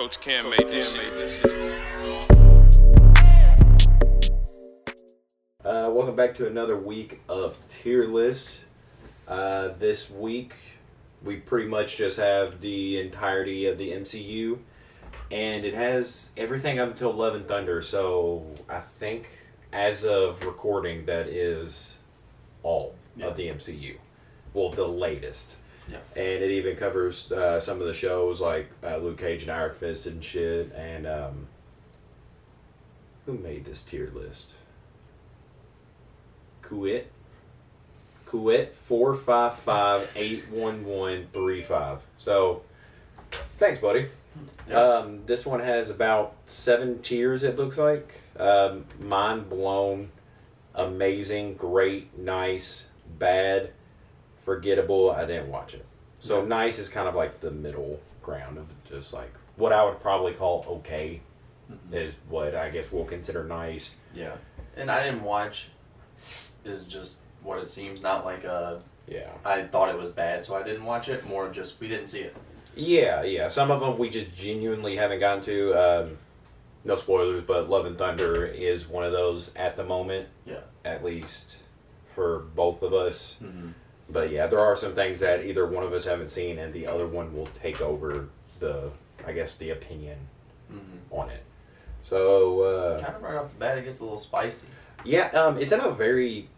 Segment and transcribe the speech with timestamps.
[0.00, 1.44] Coach Cam made this shit.
[5.62, 8.64] Uh, welcome back to another week of tier list.
[9.28, 10.54] Uh, this week,
[11.22, 14.60] we pretty much just have the entirety of the MCU,
[15.30, 17.82] and it has everything up until Love and Thunder.
[17.82, 19.28] So I think,
[19.70, 21.98] as of recording, that is
[22.62, 23.98] all of the MCU.
[24.54, 25.56] Well, the latest.
[25.90, 25.98] Yeah.
[26.14, 29.74] And it even covers uh, some of the shows like uh, Luke Cage and Iron
[29.74, 30.72] Fist and shit.
[30.72, 31.46] And um,
[33.26, 34.48] who made this tier list?
[36.62, 37.04] Kuwait.
[38.26, 41.98] Kuwait four five five eight one one three five.
[42.18, 42.62] So,
[43.58, 44.06] thanks, buddy.
[44.68, 44.76] Yeah.
[44.76, 47.42] Um, this one has about seven tiers.
[47.42, 48.20] It looks like.
[48.36, 50.10] Um, mind blown,
[50.74, 52.86] amazing, great, nice,
[53.18, 53.70] bad,
[54.44, 55.10] forgettable.
[55.10, 55.84] I didn't watch it.
[56.20, 56.48] So Yeah.
[56.48, 60.32] nice is kind of like the middle ground of just like what I would probably
[60.32, 61.20] call okay
[61.70, 61.92] Mhm.
[61.94, 63.96] is what I guess we'll consider nice.
[64.14, 64.34] Yeah,
[64.76, 65.68] and I didn't watch.
[66.64, 68.02] Is just what it seems.
[68.02, 69.30] Not like a Yeah.
[69.44, 71.24] I thought it was bad, so I didn't watch it.
[71.26, 72.36] More just we didn't see it.
[72.76, 73.48] Yeah, yeah.
[73.48, 75.72] Some of them we just genuinely haven't gotten to.
[75.74, 76.18] Um,
[76.84, 80.60] no spoilers, but Love and Thunder is one of those at the moment, Yeah.
[80.84, 81.58] at least
[82.14, 83.36] for both of us.
[83.42, 83.70] Mm-hmm.
[84.12, 86.86] But yeah, there are some things that either one of us haven't seen, and the
[86.86, 88.90] other one will take over the,
[89.26, 90.18] I guess, the opinion
[90.72, 91.12] Mm-hmm.
[91.12, 91.42] on it.
[92.04, 94.66] So uh, Kind of right off the bat, it gets a little spicy.
[95.04, 96.48] yeah, um, it's in a very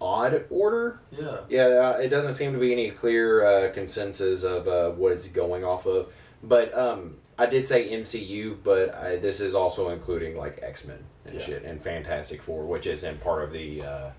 [0.00, 0.98] odd order.
[1.12, 1.38] Yeah.
[1.48, 1.62] Yeah,
[1.94, 5.62] uh, it doesn't seem to be any clear uh, consensus of uh, what it's going
[5.64, 6.12] off of.
[6.42, 10.98] But um, I did say MCU, but I, this is also including like X Men
[11.24, 11.40] and Yeah.
[11.44, 14.10] shit and Fantastic Four, which isn't part of the uh,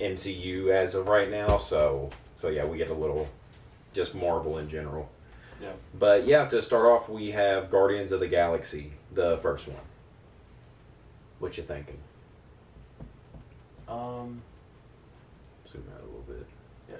[0.00, 1.58] MCU as of right now.
[1.58, 2.10] So,
[2.40, 3.28] so yeah, we get a little
[3.92, 5.08] just Marvel in general.
[5.60, 5.72] Yeah.
[5.98, 9.76] But yeah, to start off, we have Guardians of the Galaxy, the first one.
[11.40, 11.98] What you thinking?
[13.88, 14.42] Um.
[15.70, 16.46] Zoom out a little bit.
[16.90, 16.96] Yeah.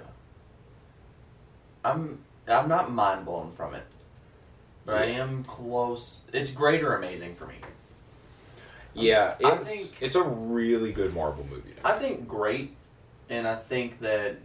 [1.85, 3.83] I'm I'm not mind blown from it,
[4.85, 6.23] but I am close.
[6.33, 7.55] It's great or amazing for me.
[8.95, 11.73] Yeah, it's, I think- it's a really good Marvel movie.
[11.81, 11.89] now.
[11.91, 12.75] I think great,
[13.29, 14.37] and I think that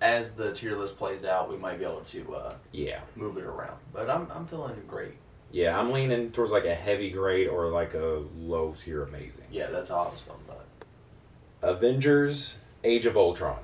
[0.00, 3.44] as the tier list plays out, we might be able to uh, Yeah, move it
[3.44, 3.76] around.
[3.92, 5.14] But I'm I'm feeling great.
[5.50, 9.44] yeah, I'm leaning towards like a heavy grade or like a low tier amazing.
[9.50, 10.86] Yeah, that's how I was feeling about it.
[11.62, 13.58] Avengers: Age of Ultron.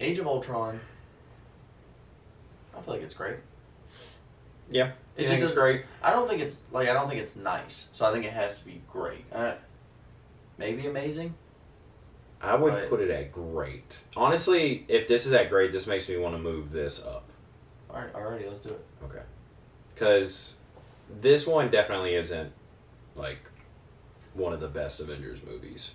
[0.00, 0.80] Age of Ultron.
[2.76, 3.36] I feel like it's great.
[4.70, 5.82] Yeah, It just it's great.
[6.02, 7.88] I don't think it's like I don't think it's nice.
[7.92, 9.24] So I think it has to be great.
[9.32, 9.54] Uh,
[10.58, 11.34] maybe amazing.
[12.42, 13.96] I would But- put it at great.
[14.16, 17.24] Honestly, if this is at great, this makes me want to move this up.
[17.90, 18.84] All right, alrighty, let's do it.
[19.04, 19.22] Okay,
[19.94, 20.56] because
[21.20, 22.52] this one definitely isn't
[23.16, 23.38] like
[24.34, 25.94] one of the best Avengers movies.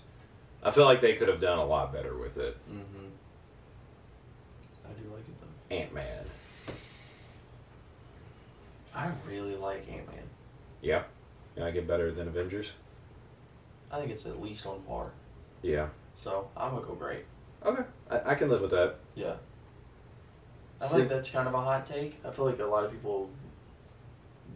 [0.61, 2.57] I feel like they could have done a lot better with it.
[2.69, 3.06] Mm-hmm.
[4.85, 5.35] I do like it
[5.69, 5.75] though.
[5.75, 6.25] Ant Man.
[8.94, 10.23] I really like Ant Man.
[10.81, 11.03] Yeah,
[11.56, 12.73] you like it better than Avengers.
[13.91, 15.12] I think it's at least on par.
[15.62, 15.88] Yeah.
[16.18, 17.26] So I'm gonna go great.
[17.66, 18.96] Okay, I, I can live with that.
[19.16, 19.36] Yeah.
[20.81, 22.20] I See- think that's kind of a hot take.
[22.26, 23.30] I feel like a lot of people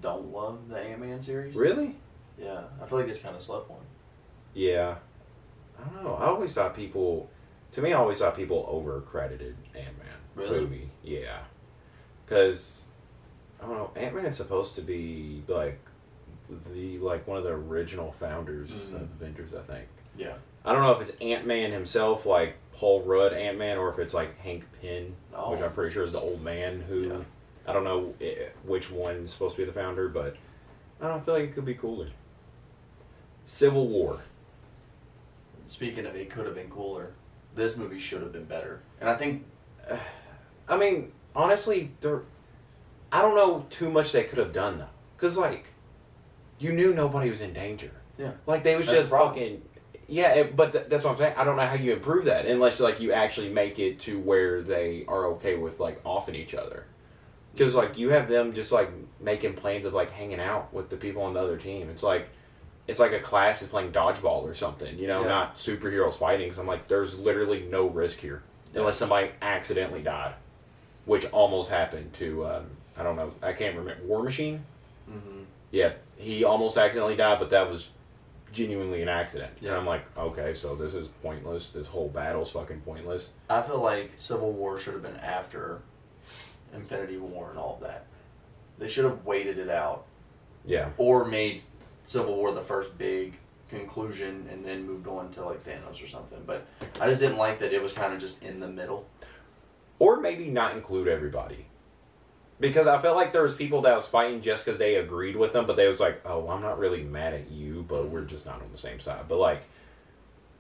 [0.02, 1.56] don't love the Ant Man series.
[1.56, 1.96] Really?
[2.38, 3.78] Yeah, I feel like it's kind of slept on.
[4.54, 4.96] Yeah.
[5.80, 6.16] I don't know.
[6.16, 7.30] I always thought people,
[7.74, 10.60] to me, I always thought people over credited Ant Man Really?
[10.62, 10.90] movie.
[11.04, 11.40] Yeah.
[12.26, 12.84] Because
[13.62, 13.92] I don't know.
[13.96, 15.80] Ant Man's supposed to be like
[16.74, 18.96] the like one of the original founders Mhm.
[18.96, 19.52] of Avengers.
[19.54, 19.88] I think.
[20.18, 20.36] Yeah.
[20.66, 24.00] I don't know if it's Ant Man himself, like Paul Rudd Ant Man, or if
[24.00, 25.52] it's like Hank Pym, Oh.
[25.52, 27.02] which I'm pretty sure is the old man who.
[27.10, 27.18] Yeah.
[27.68, 28.14] I don't know
[28.66, 30.36] which one's supposed to be the founder, but
[31.02, 32.08] I don't feel like it could be cooler.
[33.46, 34.20] Civil War.
[35.68, 37.12] Speaking of, it could have been cooler.
[37.56, 39.46] This movie should have been better, and I think
[40.70, 42.22] I mean, honestly, there.
[43.12, 44.86] I don't know too much they could have done though,
[45.18, 45.66] because like,
[46.60, 47.92] you knew nobody was in danger.
[48.18, 48.32] Yeah.
[48.46, 49.62] Like they was That's just the fucking.
[50.10, 51.36] Yeah, it, but th- that's what I'm saying.
[51.38, 54.62] I don't know how you improve that unless like you actually make it to where
[54.64, 56.86] they are okay with like offing each other.
[57.54, 60.98] Because like you have them just like making plans of like hanging out with the
[60.98, 61.90] people on the other team.
[61.90, 62.30] It's like
[62.88, 64.98] it's like a class is playing dodgeball or something.
[64.98, 65.28] You know, Yeah.
[65.28, 66.52] not superheroes fighting.
[66.54, 68.42] So I'm like, there's literally no risk here
[68.74, 70.34] unless somebody accidentally died,
[71.06, 72.66] which almost happened to um,
[72.98, 73.32] I don't know.
[73.44, 74.64] I can't remember War Machine.
[75.08, 77.90] hmm Yeah, he almost accidentally died, but that was
[78.52, 79.52] genuinely an accident.
[79.58, 79.78] And Yeah.
[79.78, 81.70] I'm like, okay, so this is pointless.
[81.70, 83.30] This whole battle's fucking pointless.
[83.50, 85.80] I feel like Civil War should have been after
[86.74, 88.06] Infinity War and all of that.
[88.78, 90.06] They should have waited it out
[90.66, 90.90] Yeah.
[90.98, 91.64] or made
[92.06, 93.34] Civil War the first big
[93.70, 96.42] conclusion and then moved on to like Thanos or something.
[96.46, 96.66] But
[97.00, 99.06] I just didn't like that it was kind of just in the middle.
[100.00, 101.66] Or maybe not include everybody.
[102.60, 105.54] Because I felt like there was people that was fighting just because they agreed with
[105.54, 108.46] them, but they was like, "Oh, I'm not really mad at you, but we're just
[108.46, 109.62] not on the same side." But like,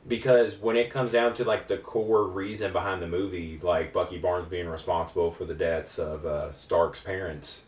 [0.08, 4.18] because when it comes down to like the core reason behind the movie, like Bucky
[4.18, 7.64] Barnes being responsible for the deaths of uh, Stark's parents,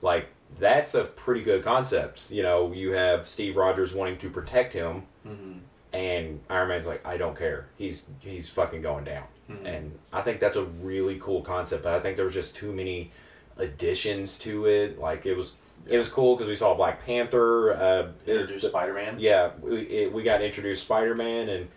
[0.00, 0.28] like
[0.60, 2.30] that's a pretty good concept.
[2.30, 5.58] You know, you have Steve Rogers wanting to protect him, Mm-hmm.
[5.92, 7.66] and Iron Man's like, "I don't care.
[7.76, 9.64] He's he's fucking going down." Mhm.
[9.64, 11.82] and I think that's a really cool concept.
[11.84, 13.10] But I think there was just too many
[13.56, 14.98] additions to it.
[14.98, 15.54] Like it was,
[15.86, 17.74] it was cool because we saw Black Panther.
[17.74, 19.16] Uh, Introduced Spider Man.
[19.18, 21.68] yeah, we it, we got introduced Spider Man, and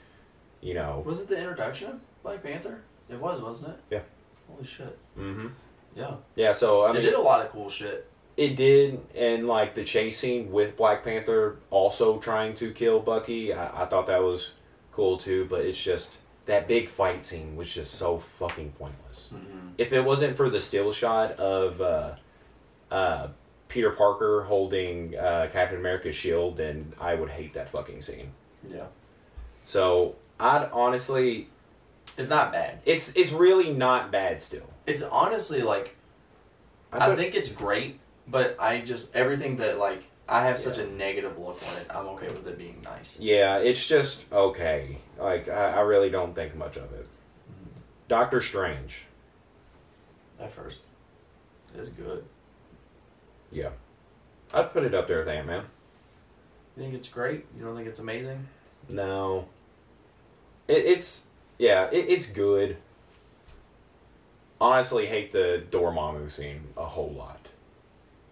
[0.62, 2.82] you know, Was it the introduction of Black Panther?
[3.10, 3.80] It was, wasn't it?
[3.92, 4.02] Yeah.
[4.48, 4.98] Holy shit.
[5.18, 5.48] Mm hmm
[5.96, 6.16] Yeah.
[6.36, 6.54] yeah.
[6.54, 8.08] So I it mean, did a lot of cool shit.
[8.38, 13.54] it did, and like the chase scene with Black Panther also trying to kill Bucky.
[13.54, 14.54] I, I thought that was
[14.92, 19.30] cool too, but it's just that big fight scene was just so fucking pointless.
[19.34, 19.59] Mm-hmm.
[19.78, 22.16] If it wasn't for the still shot of uh,
[22.92, 23.28] uh,
[23.68, 28.32] Peter Parker holding uh, Captain America's shield, then I would hate that fucking scene.
[28.68, 28.86] Yeah.
[29.66, 31.50] So I'd honestly,
[32.18, 32.80] It's not bad.
[32.86, 34.70] it's it's really not bad still.
[34.86, 35.96] It's honestly like
[36.92, 41.38] I, think it's great, but I just everything that like I have such a negative
[41.38, 41.88] look on it.
[41.90, 43.18] I'm okay with it being nice.
[43.20, 44.98] yeah, it's just okay.
[45.20, 47.08] Like I, I really don't think much of it.
[48.08, 49.06] Doctor Strange,
[50.40, 50.86] At first,
[51.78, 52.24] it's good.
[53.52, 53.70] yeah,
[54.54, 55.64] I'd put it up there with Ant Man.
[56.78, 57.46] You think it's great?
[57.58, 58.48] You don't think it's amazing?
[58.88, 59.48] No,
[60.68, 61.28] it, it's
[61.58, 62.78] yeah, it, it's good.
[64.62, 67.48] Honestly, hate the Dormammu scene a whole lot.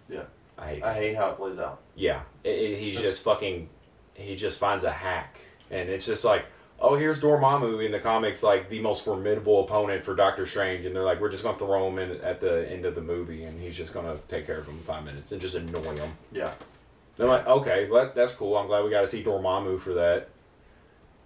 [0.10, 0.24] Yeah.
[0.58, 0.84] I hate.
[0.84, 1.82] I hate how it plays out.
[1.96, 3.70] yeah, it, it- he's That's- just fucking.
[4.16, 5.38] He just finds a hack,
[5.70, 6.46] and it's just like,
[6.80, 10.96] oh, here's Dormammu in the comics, like the most formidable opponent for Doctor Strange, and
[10.96, 13.60] they're like, we're just gonna throw him in at the end of the movie, and
[13.60, 16.12] he's just gonna take care of him in five minutes and just annoy him.
[16.32, 16.54] Yeah.
[17.20, 18.56] I'm like, okay, that, that's cool.
[18.58, 20.30] I'm glad we got to see Dormammu for that.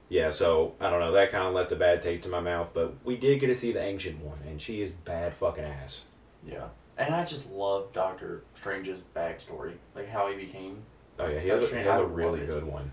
[0.07, 1.11] Yeah, so I don't know.
[1.11, 3.55] That kind of left a bad taste in my mouth, but we did get to
[3.55, 6.05] see the ancient one, and she is bad fucking ass.
[6.45, 6.67] Yeah.
[6.97, 10.83] And I just love Doctor Strange's backstory, like how he became.
[11.19, 12.91] Oh yeah, he has, a, he has a really good one.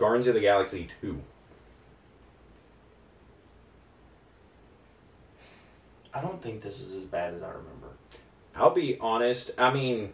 [0.00, 1.20] Guardians of the Galaxy two.
[6.14, 7.88] I don't think this is as bad as I remember.
[8.56, 9.50] I'll be honest.
[9.58, 10.12] I mean,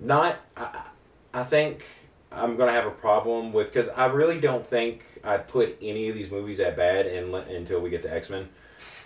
[0.00, 0.36] not.
[0.56, 0.80] I,
[1.34, 1.84] I think
[2.32, 6.14] I'm gonna have a problem with because I really don't think I'd put any of
[6.14, 8.48] these movies that bad in, until we get to X Men.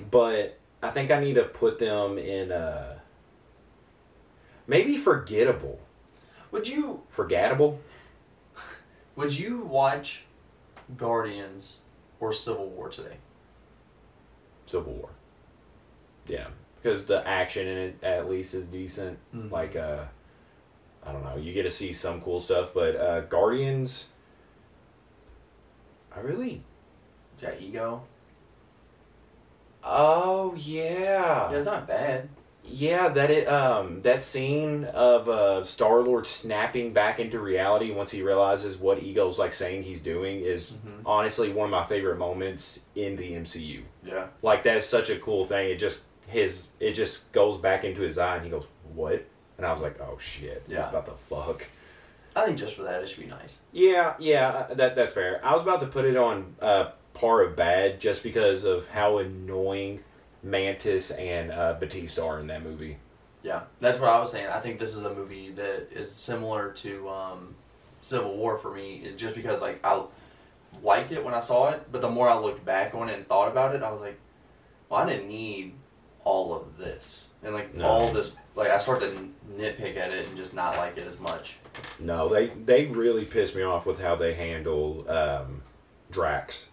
[0.08, 3.00] But I think I need to put them in uh
[4.68, 5.80] maybe forgettable.
[6.52, 7.80] Would you Forgettable.
[9.16, 10.24] Would you watch
[10.96, 11.78] Guardians
[12.20, 13.16] or Civil War today?
[14.66, 15.10] Civil War.
[16.26, 16.48] Yeah,
[16.80, 19.18] because the action in it at least is decent.
[19.34, 19.50] Mhm.
[19.50, 20.04] Like, uh,
[21.04, 24.10] I don't know, you get to see some cool stuff, but uh, Guardians,
[26.14, 26.62] I really.
[27.36, 28.04] Is that ego?
[29.84, 32.28] Oh yeah, Yeah, it's not bad.
[32.72, 33.08] Yeah.
[33.08, 38.22] That it um that scene of uh, Star Lord snapping back into reality once he
[38.22, 41.02] realizes what Ego's like saying he's doing is Mhm.
[41.06, 43.82] honestly one of my favorite moments in the MCU.
[44.04, 44.26] Yeah.
[44.42, 45.70] like that is such a cool thing.
[45.70, 49.24] It just his it just goes back into his eye and he goes, What?
[49.58, 50.78] And I was like, Oh shit, Yeah.
[50.78, 51.66] he's about to fuck.
[52.34, 53.60] I think just for that it should be nice.
[53.72, 55.40] Yeah, yeah, that that's fair.
[55.44, 59.18] I was about to put it on uh par of bad just because of how
[59.18, 60.00] annoying
[60.42, 62.96] Mantis and uh, Batista are in that movie.
[63.42, 64.48] Yeah, that's what I was saying.
[64.48, 67.54] I think this is a movie that is similar to um,
[68.00, 70.02] Civil War for me, just because like I
[70.82, 73.26] liked it when I saw it, but the more I looked back on it and
[73.28, 74.18] thought about it, I was like,
[74.88, 75.74] well, I didn't need
[76.24, 77.84] all of this, and like No.
[77.84, 78.36] all this.
[78.54, 81.56] Like I start to nitpick at it and just not like it as much.
[81.98, 85.62] No, they they really pissed me off with how they handle um,
[86.12, 86.68] Drax.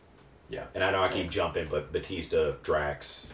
[0.52, 3.28] Yeah, And I know I keep jumping, but Batista, Drax,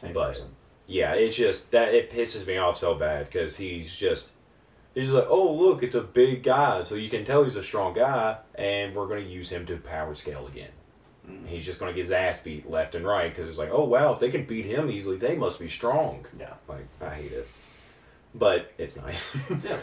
[0.00, 0.48] same But- person.
[0.86, 4.30] Yeah, it's just that it pisses me off so bad because he's just
[4.92, 7.94] he's like, oh look, it's a big guy, so you can tell he's a strong
[7.94, 10.72] guy, and we're gonna use him to power scale again.
[11.28, 11.46] Mhm.
[11.46, 14.12] He's just gonna get his ass beat left and right because it's like, oh wow,
[14.14, 16.26] if they can beat him easily, they must be strong.
[16.36, 17.46] Yeah, Like I hate it,
[18.34, 19.36] but it's nice.
[19.64, 19.76] yeah.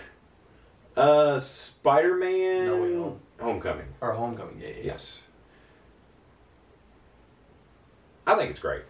[0.98, 3.20] uh, Spider Man, No Way Home.
[3.40, 3.88] Homecoming.
[4.02, 4.60] Or Homecoming.
[4.60, 4.68] Yeah.
[4.70, 4.84] yeah.
[4.84, 5.24] Yes,
[8.26, 8.82] I think it's great.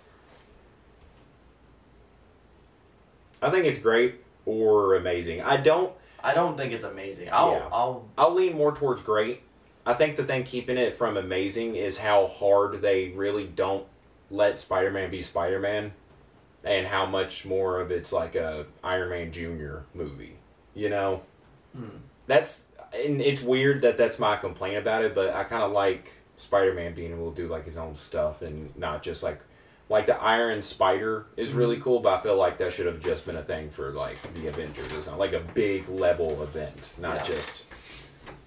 [3.41, 4.15] I think it's great
[4.45, 5.41] or amazing.
[5.41, 5.93] I don't.
[6.23, 7.29] I don't think it's amazing.
[7.31, 7.69] I'll Yeah.
[7.71, 9.41] I'll I'll lean more towards great.
[9.85, 13.85] I think the thing keeping it from amazing is how hard they really don't
[14.29, 15.93] let Spider-Man be Spider-Man,
[16.63, 20.35] and how much more of it's like a Iron Man Junior movie.
[20.73, 21.21] You know,
[21.75, 21.97] hmm.
[22.25, 26.11] that's and it's weird that that's my complaint about it, but I kind of like
[26.37, 29.39] Spider-Man being able to do like his own stuff and not just like
[29.89, 31.83] like the Iron Spider is really mm-hmm.
[31.83, 34.47] cool, but I feel like that should have just been a thing for like the
[34.47, 37.35] Avengers or something, like a big level event, not Yeah.
[37.35, 37.65] just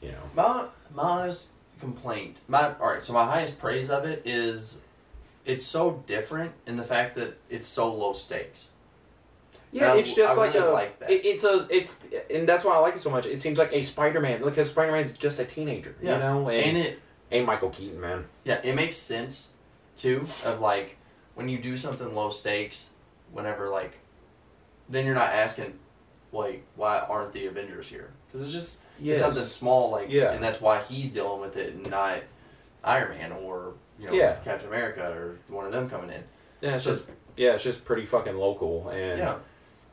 [0.03, 0.23] you know.
[0.35, 3.03] My my honest complaint, my all right.
[3.05, 4.81] So my highest praise of it is,
[5.47, 8.69] it's so different in the fact that it's so low stakes.
[9.73, 10.73] Yeah, I- it's just I like really a.
[10.73, 11.11] like that.
[11.11, 11.67] It, it's a.
[11.71, 11.97] It's
[12.31, 13.25] and that's why I like it so much.
[13.27, 16.15] It seems like a Spider-Man, because Spider-Man's just a teenager, Yeah.
[16.15, 18.25] you know, and, And it and Michael Keaton, man.
[18.45, 19.53] yeah, it makes sense
[19.97, 20.97] too of like
[21.35, 22.91] when you do something low stakes,
[23.33, 23.99] whenever like,
[24.89, 25.79] then you're not asking,
[26.33, 28.11] like why aren't the Avengers here?
[28.27, 30.33] Because it's just it's something small like Yeah.
[30.33, 32.19] and that's why he's dealing with it and not
[32.85, 34.35] Iron Man or you know Yeah.
[34.45, 36.23] Captain America or one of them coming in.
[36.61, 37.07] Yeah, it's So- just
[37.37, 39.37] yeah, it's just pretty fucking local, and Yeah.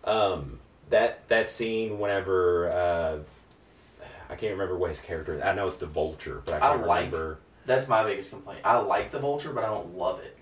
[0.04, 3.18] um, that that scene whenever uh,
[4.30, 5.42] I can't remember what his character.
[5.44, 7.40] I know it's the Vulture, but I I can't like- remember.
[7.66, 8.62] That's my biggest complaint.
[8.64, 10.37] I like the Vulture, but I don't love it.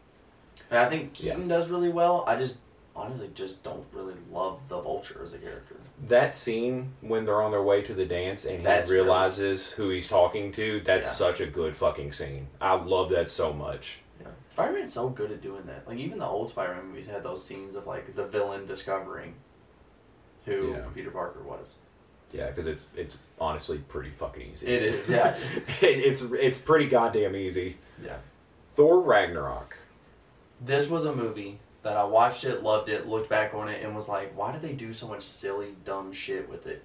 [0.69, 2.23] And I think Keaton does really well.
[2.27, 2.57] I just
[2.95, 5.75] honestly just don't really love the Vulture as a character.
[6.07, 9.71] That scene when they're on their way to the dance and he That's really- realizes
[9.73, 10.79] who he's talking to.
[10.81, 11.11] That's Yeah.
[11.27, 12.47] such a good fucking scene.
[12.61, 13.99] I love that so much.
[14.21, 14.27] Yeah.
[14.53, 15.87] Spider Man's so good at doing that.
[15.87, 19.35] Like even the old Spider Man movies had those scenes of like the villain discovering
[20.45, 20.85] who Yeah.
[20.93, 21.73] Peter Parker was.
[22.31, 24.67] Yeah, because it's it's honestly pretty fucking easy.
[24.67, 25.35] It is, yeah.
[25.81, 27.77] it, it's it's pretty goddamn easy.
[28.03, 28.17] Yeah.
[28.75, 29.77] Thor Ragnarok.
[30.61, 33.95] This was a movie that I watched it, loved it, looked back on it, and
[33.95, 36.83] was like, why did they do so much silly, dumb shit with it?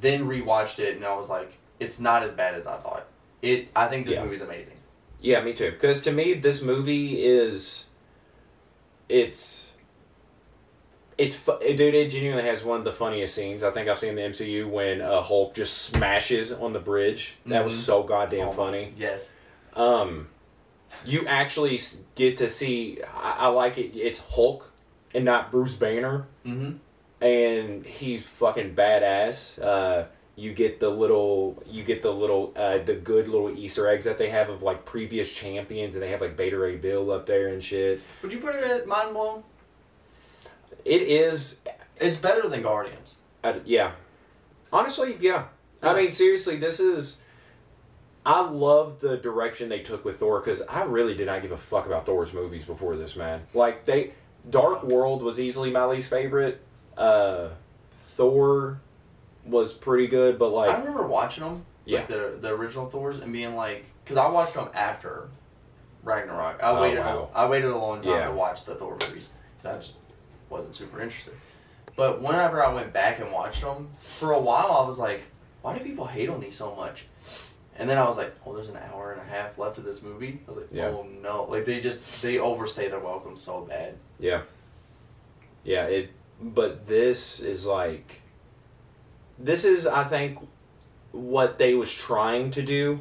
[0.00, 3.06] Then rewatched it, and I was like, it's not as bad as I thought.
[3.42, 3.68] It.
[3.74, 4.24] I think this Yeah.
[4.24, 4.76] movie's amazing.
[5.20, 5.70] Yeah, me too.
[5.72, 7.86] Because to me, this movie is,
[9.08, 9.72] it's,
[11.18, 11.94] it's dude.
[11.94, 14.68] It genuinely has one of the funniest scenes I think I've seen in the MCU
[14.70, 17.34] when uh, Hulk just smashes on the bridge.
[17.46, 17.78] That was Mhm.
[17.78, 18.94] so goddamn Oh, funny.
[18.96, 19.32] Yes.
[19.74, 20.28] Um,
[21.04, 21.80] you actually
[22.14, 22.98] get to see.
[23.14, 23.96] I, I like it.
[23.96, 24.70] It's Hulk
[25.14, 27.24] and not Bruce Banner, Mm-hmm.
[27.24, 29.60] and he's fucking badass.
[29.62, 30.06] Uh,
[30.36, 34.16] you get the little, you get the little, uh, the good little Easter eggs that
[34.16, 37.48] they have of like previous champions, and they have like Beta Ray Bill up there
[37.48, 38.00] and shit.
[38.22, 39.42] Would you put it at mind blown?
[40.84, 41.60] It is,
[42.00, 43.16] It's better than Guardians.
[43.44, 43.92] uh, yeah.
[44.72, 45.44] Honestly, yeah.
[45.82, 47.18] I mean, seriously, this is.
[48.24, 51.56] I love the direction they took with Thor because I really did not give a
[51.58, 53.42] fuck about Thor's movies before this, man.
[53.54, 54.12] Like they,
[54.48, 56.60] Dark World was easily my least favorite.
[56.96, 57.48] Uh,
[58.16, 58.80] Thor
[59.46, 62.00] was pretty good, but like I remember watching them, Yeah.
[62.00, 65.28] like the the original Thors, and being like, because I watched them after
[66.04, 66.62] Ragnarok.
[66.62, 67.00] I Oh, waited.
[67.00, 67.30] wow.
[67.34, 68.24] A, I waited a long time Yeah.
[68.26, 69.30] to watch the Thor movies.
[69.64, 69.94] I just
[70.50, 71.34] wasn't super interested.
[71.96, 75.22] But whenever I went back and watched them, for a while I was like,
[75.62, 77.06] why do people hate on these so much?
[77.80, 80.02] And then I was like, oh, there's an hour and a half left of this
[80.02, 80.40] movie.
[80.46, 80.88] I was like, Yeah.
[80.88, 83.96] oh no, like they just they overstay their welcome so bad.
[84.18, 84.42] Yeah.
[85.64, 86.10] Yeah, it
[86.42, 88.20] but this is like
[89.38, 90.38] this is I think
[91.12, 93.00] what they was trying to do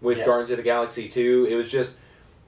[0.00, 0.26] with Yes.
[0.26, 1.46] Guardians of the Galaxy 2.
[1.48, 1.98] It was just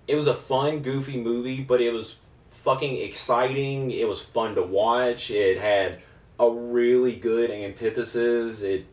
[0.09, 2.17] it was a fun, goofy movie, but it was
[2.65, 3.93] fucking exciting.
[3.93, 5.31] It was fun to watch.
[5.31, 6.01] It had
[6.41, 8.63] a really good antithesis.
[8.63, 8.87] It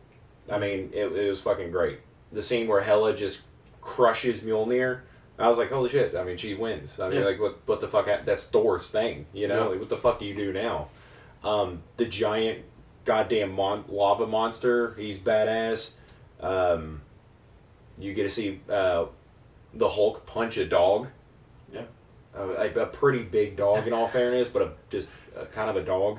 [0.48, 1.98] I mean, it, it was fucking great.
[2.32, 3.42] The scene where Hela just
[3.80, 5.00] crushes Mjolnir.
[5.38, 6.14] I was like, holy shit!
[6.16, 6.98] I mean, she wins.
[6.98, 7.26] I mean, Yeah.
[7.26, 8.06] like, what what the fuck?
[8.24, 9.64] That's Thor's thing, you know.
[9.64, 9.68] Yeah.
[9.70, 10.88] Like, what the fuck do you do now?
[11.44, 12.64] Um, the giant,
[13.04, 14.94] goddamn mon- lava monster.
[14.94, 15.92] He's badass.
[16.40, 17.02] Um,
[17.98, 19.06] you get to see uh,
[19.74, 21.08] the Hulk punch a dog.
[21.72, 21.82] Yeah.
[22.36, 25.76] Uh, like a pretty big dog, in all fairness, but a, just uh kind of
[25.76, 26.18] a dog.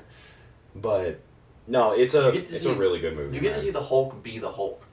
[0.76, 1.20] But
[1.68, 3.36] no, it's a You get to it's see- a really good movie.
[3.36, 4.84] You get to see the Hulk be the Hulk,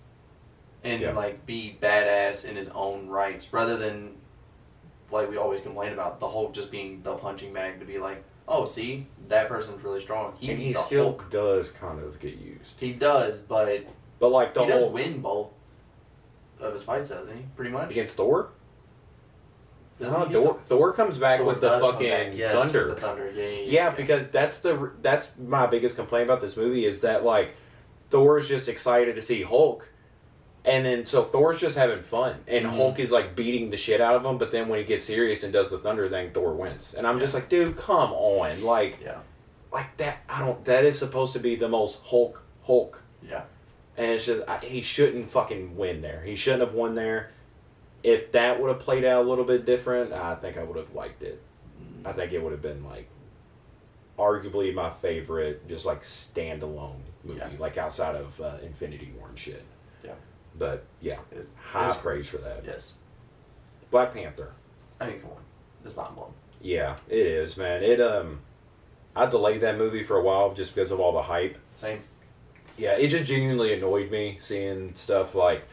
[0.84, 1.12] and Yeah.
[1.12, 4.16] like be badass in his own rights, rather than
[5.10, 8.22] like we always complain about the Hulk just being the punching bag to be like,
[8.48, 10.34] oh, see that person's really strong.
[10.38, 11.30] He and he still Hulk.
[11.30, 12.74] does kind of get used.
[12.78, 13.86] He does, but
[14.18, 15.48] But like the he does win both
[16.60, 17.42] of his fights, doesn't he?
[17.56, 17.90] Pretty much.
[17.90, 18.50] against Thor.
[20.00, 20.28] No?
[20.28, 22.88] Thor, Thor comes back Thor with the fucking back, yes, thunder.
[22.88, 23.30] the thunder.
[23.30, 27.22] Yeah, yeah, Yeah, because that's the that's my biggest complaint about this movie is that
[27.24, 27.54] like
[28.10, 29.88] Thor's just excited to see Hulk,
[30.64, 32.70] and then so Thor's just having fun, and Mhm.
[32.70, 34.38] Hulk is like beating the shit out of him.
[34.38, 37.18] But then when he gets serious and does the thunder thing, Thor wins, and I'm
[37.20, 39.18] just like, dude, come on, like yeah.
[39.72, 40.18] like that.
[40.28, 40.64] I don't.
[40.64, 43.42] That is supposed to be the most Hulk Hulk, Yeah.
[43.96, 46.22] and it's just I, he shouldn't fucking win there.
[46.24, 47.30] He shouldn't have won there.
[48.02, 50.94] If that would have played out a little bit different, I think I would have
[50.94, 51.40] liked it.
[52.04, 53.08] I think it would have been like
[54.18, 57.48] arguably my favorite, just like standalone movie, Yeah.
[57.58, 59.62] like outside of uh, Infinity War and shit.
[60.58, 62.62] But yeah, It's, high it's- praise for that.
[62.64, 62.94] Yes.
[63.90, 64.52] Black Panther.
[65.00, 65.36] I mean, come on.
[65.84, 66.32] It's mind blowing.
[66.62, 67.82] Yeah, it is, man.
[67.82, 68.40] It um,
[69.14, 71.58] I delayed that movie for a while just because of all the hype.
[71.76, 72.00] Same.
[72.76, 75.64] Yeah, it just genuinely annoyed me seeing stuff like,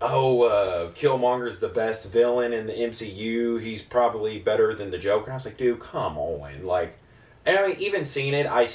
[0.00, 3.60] oh, uh, Killmonger's the best villain in the MCU.
[3.60, 5.30] He's probably better than the Joker.
[5.30, 6.98] I was like, dude, come on, like,
[7.46, 8.68] and I mean, even seeing it, I,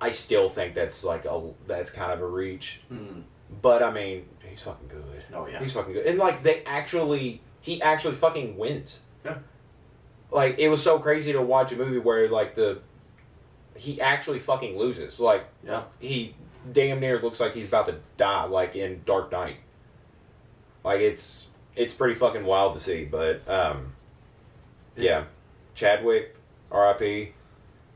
[0.00, 2.80] I still think that's like a that's kind of a reach.
[2.92, 3.22] Mm.
[3.60, 5.24] But I mean, he's fucking good.
[5.34, 5.60] Oh, yeah.
[5.60, 6.06] He's fucking good.
[6.06, 9.00] And like they actually he actually fucking wins.
[9.24, 9.38] Yeah.
[10.30, 12.80] Like it was so crazy to watch a movie where like the
[13.76, 15.20] he actually fucking loses.
[15.20, 15.84] Like Yeah.
[16.00, 16.34] he
[16.72, 19.56] damn near looks like he's about to die like in Dark Knight.
[20.84, 23.92] Like it's it's pretty fucking wild to see, but um
[24.96, 25.24] It- yeah.
[25.74, 26.36] Chadwick,
[26.70, 27.32] RIP.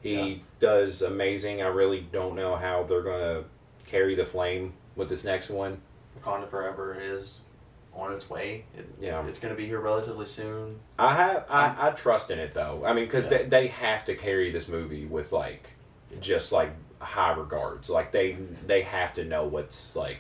[0.03, 0.35] He Yeah.
[0.61, 1.61] does amazing.
[1.63, 3.45] I really don't know how they're gonna
[3.87, 5.81] carry the flame with this next one.
[6.21, 7.41] Wakanda Forever is
[7.95, 8.65] on its way.
[8.77, 9.25] It, Yeah.
[9.27, 10.79] It's going to be here relatively soon.
[10.99, 12.83] I have I, I trust in it though.
[12.85, 13.39] I mean, because Yeah.
[13.39, 15.69] they, they have to carry this movie with like
[16.21, 17.89] just like high regards.
[17.91, 18.33] Like they
[18.67, 20.19] they have to know what's like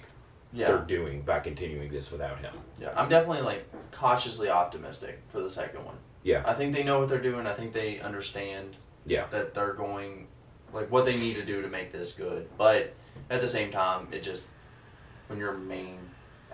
[0.52, 2.54] they're doing by continuing this without him.
[2.80, 2.92] Yeah.
[2.96, 5.96] I'm definitely like cautiously optimistic for the second one.
[6.22, 6.42] Yeah.
[6.46, 7.46] I think they know what they're doing.
[7.46, 9.26] I think they understand Yeah.
[9.30, 10.28] that they're going
[10.72, 12.48] like what they need to do to make this good.
[12.56, 12.94] But
[13.28, 14.48] at the same time, it just
[15.28, 15.98] when your main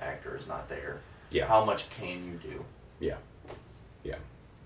[0.01, 1.01] actor is not there,
[1.31, 1.47] Yeah.
[1.47, 2.65] how much can you do?
[3.01, 3.17] Yeah.
[4.03, 4.17] Yeah.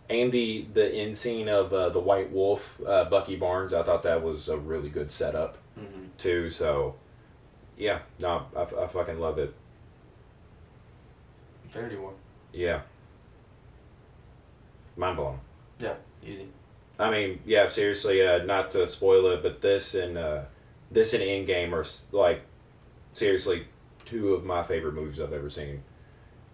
[0.09, 4.03] And the the end scene of uh, the White Wolf, uh, Bucky Barnes, I thought
[4.05, 6.05] that was a really good setup Mm-hmm.
[6.17, 6.49] too.
[6.49, 6.95] So,
[7.77, 9.55] yeah, no, I, I fucking love it.
[11.75, 12.15] War.
[12.55, 12.81] Yeah,
[14.97, 15.39] mind blown.
[15.79, 16.49] Yeah, easy.
[16.99, 20.43] I mean, yeah, seriously, uh, not to spoil it, but this and uh,
[20.91, 21.85] this and Endgame are
[22.17, 22.41] like
[23.13, 23.67] seriously
[24.07, 25.83] two of my favorite movies I've ever seen.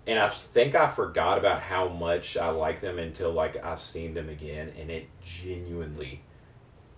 [0.06, 4.14] And I think I forgot about how much I like them until like I've seen
[4.14, 6.22] them again, and it genuinely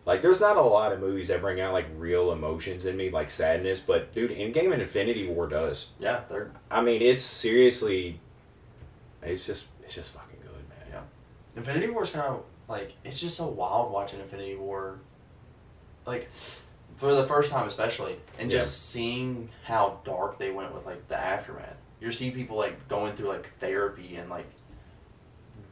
[0.06, 3.10] like there's not a lot of movies that bring out like real emotions in me,
[3.10, 3.80] like sadness.
[3.80, 5.92] But dude, Endgame and Infinity War does.
[5.98, 8.20] Yeah, they're I mean, it's seriously,
[9.22, 10.88] it's just it's just fucking good, man.
[10.90, 11.58] Yeah.
[11.58, 14.98] Infinity War is kind of like it's just so wild watching Infinity War,
[16.06, 16.28] like
[16.96, 21.18] for the first time especially, and just seeing how dark they went with like the
[21.18, 21.76] aftermath.
[22.00, 24.46] You see people like going through like therapy and like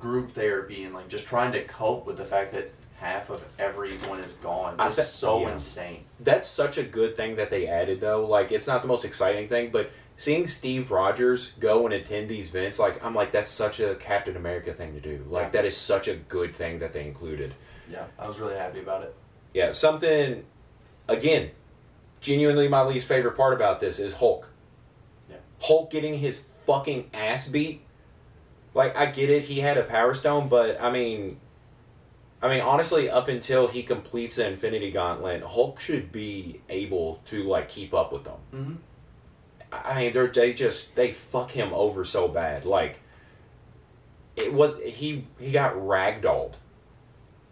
[0.01, 4.21] group therapy and like just trying to cope with the fact that half of everyone
[4.21, 4.77] is gone.
[4.81, 5.53] It's thi- so yeah.
[5.55, 6.05] insane.
[6.21, 8.25] That's such a good thing that they added, though.
[8.27, 12.51] Like, it's not the most exciting thing, but seeing Steve Rogers go and attend these
[12.51, 15.25] events, like, I'm like, that's such a Captain America thing to do.
[15.29, 15.51] Like, Yeah.
[15.51, 17.55] that is such a good thing that they included.
[17.91, 19.17] Yeah, I was really happy about it.
[19.53, 20.45] Yeah, something,
[21.09, 21.51] again,
[22.21, 24.49] genuinely my least favorite part about this is Hulk.
[25.31, 25.37] Yeah.
[25.61, 27.83] Hulk getting his fucking ass beat.
[28.75, 31.39] Like, I get it, he had a Power Stone, but, I mean,
[32.41, 37.45] I mean, honestly, up until he completes the Infinity Gauntlet, Hulk should be able to,
[37.45, 38.39] like, keep up with them.
[38.55, 38.75] Mm-hmm.
[39.73, 42.65] I mean, they're they just they fuck him over so bad.
[42.67, 43.01] Like
[44.37, 46.55] it was he he got ragdolled.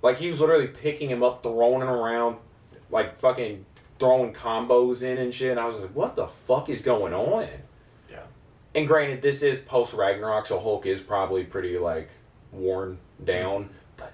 [0.02, 2.36] Like he was literally picking him up, throwing him around,
[2.90, 3.64] like fucking
[3.98, 5.50] throwing combos in and shit.
[5.50, 7.48] And I was like, what the fuck is going on?
[8.10, 8.22] Yeah.
[8.74, 12.08] And granted, this is post Ragnarok, so Hulk is probably pretty like
[12.52, 13.70] worn down.
[13.96, 14.12] But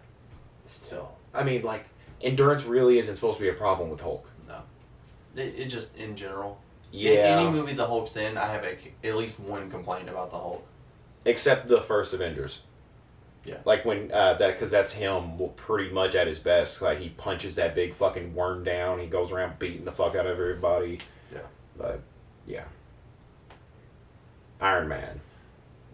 [0.67, 1.87] still, I mean, like
[2.21, 4.29] endurance really isn't supposed to be a problem with Hulk.
[4.49, 4.59] No,
[5.37, 6.61] it, it just in general.
[6.93, 10.31] Yeah, In any movie the Hulk's in, I have a, at least one complaint about
[10.31, 10.65] the Hulk.
[11.25, 12.63] except the first Avengers.
[13.47, 13.59] Yeah.
[13.65, 16.83] Like when uh, that because that's him pretty much at his best.
[16.83, 18.99] Like he punches that big fucking worm down.
[18.99, 20.99] He goes around beating the fuck out of everybody.
[21.33, 21.39] Yeah.
[21.77, 22.01] But
[22.47, 22.65] yeah.
[24.61, 25.21] Iron Man.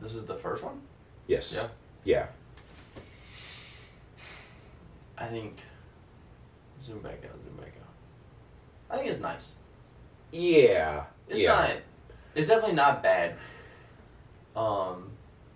[0.01, 0.81] This is the first one.
[1.27, 1.53] Yes.
[1.55, 1.69] Yeah.
[2.05, 2.27] Yeah.
[5.19, 5.61] I think.
[6.81, 7.39] Zoom back out.
[7.45, 8.91] Zoom back out.
[8.91, 9.53] I think it's nice.
[10.33, 11.05] Yeah.
[11.29, 11.49] It's yeah.
[11.49, 11.71] not.
[12.35, 13.35] It's definitely not bad.
[14.57, 15.11] Um,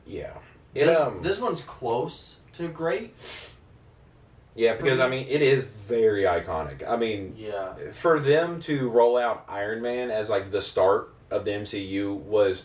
[0.04, 0.34] Yeah.
[0.76, 3.14] It, this, um, this one's close to great.
[4.54, 6.86] yeah, because I mean it is very iconic.
[6.88, 7.74] I mean, Yeah.
[7.92, 12.64] for them to roll out Iron Man as like the start of the MCU was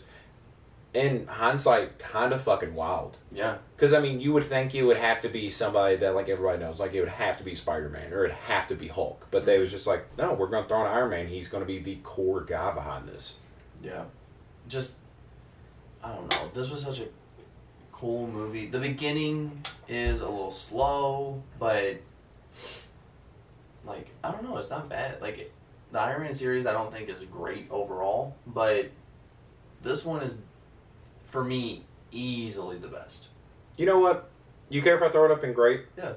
[0.94, 3.16] in hindsight, kind of fucking wild.
[3.32, 3.56] Yeah.
[3.76, 6.58] Because I mean, you would think it would have to be somebody that like everybody
[6.58, 9.26] knows, like it would have to be Spider Man or it'd have to be Hulk.
[9.30, 11.28] But they was just like, no, we're gonna throw in Iron Man.
[11.28, 13.36] He's gonna be the core guy behind this.
[13.82, 14.04] Yeah.
[14.68, 14.96] Just
[16.04, 16.50] I don't know.
[16.54, 17.06] This was such a
[18.02, 18.66] cool movie.
[18.66, 22.00] The beginning is a little slow, but
[23.86, 25.22] like I don't know, it's not bad.
[25.22, 25.52] Like
[25.92, 28.90] the Iron Man series I don't think is great overall, but
[29.84, 30.36] this one is
[31.30, 33.28] for me easily the best.
[33.76, 34.28] You know what?
[34.68, 35.82] You care if I throw it up in great?
[35.96, 36.14] Yeah.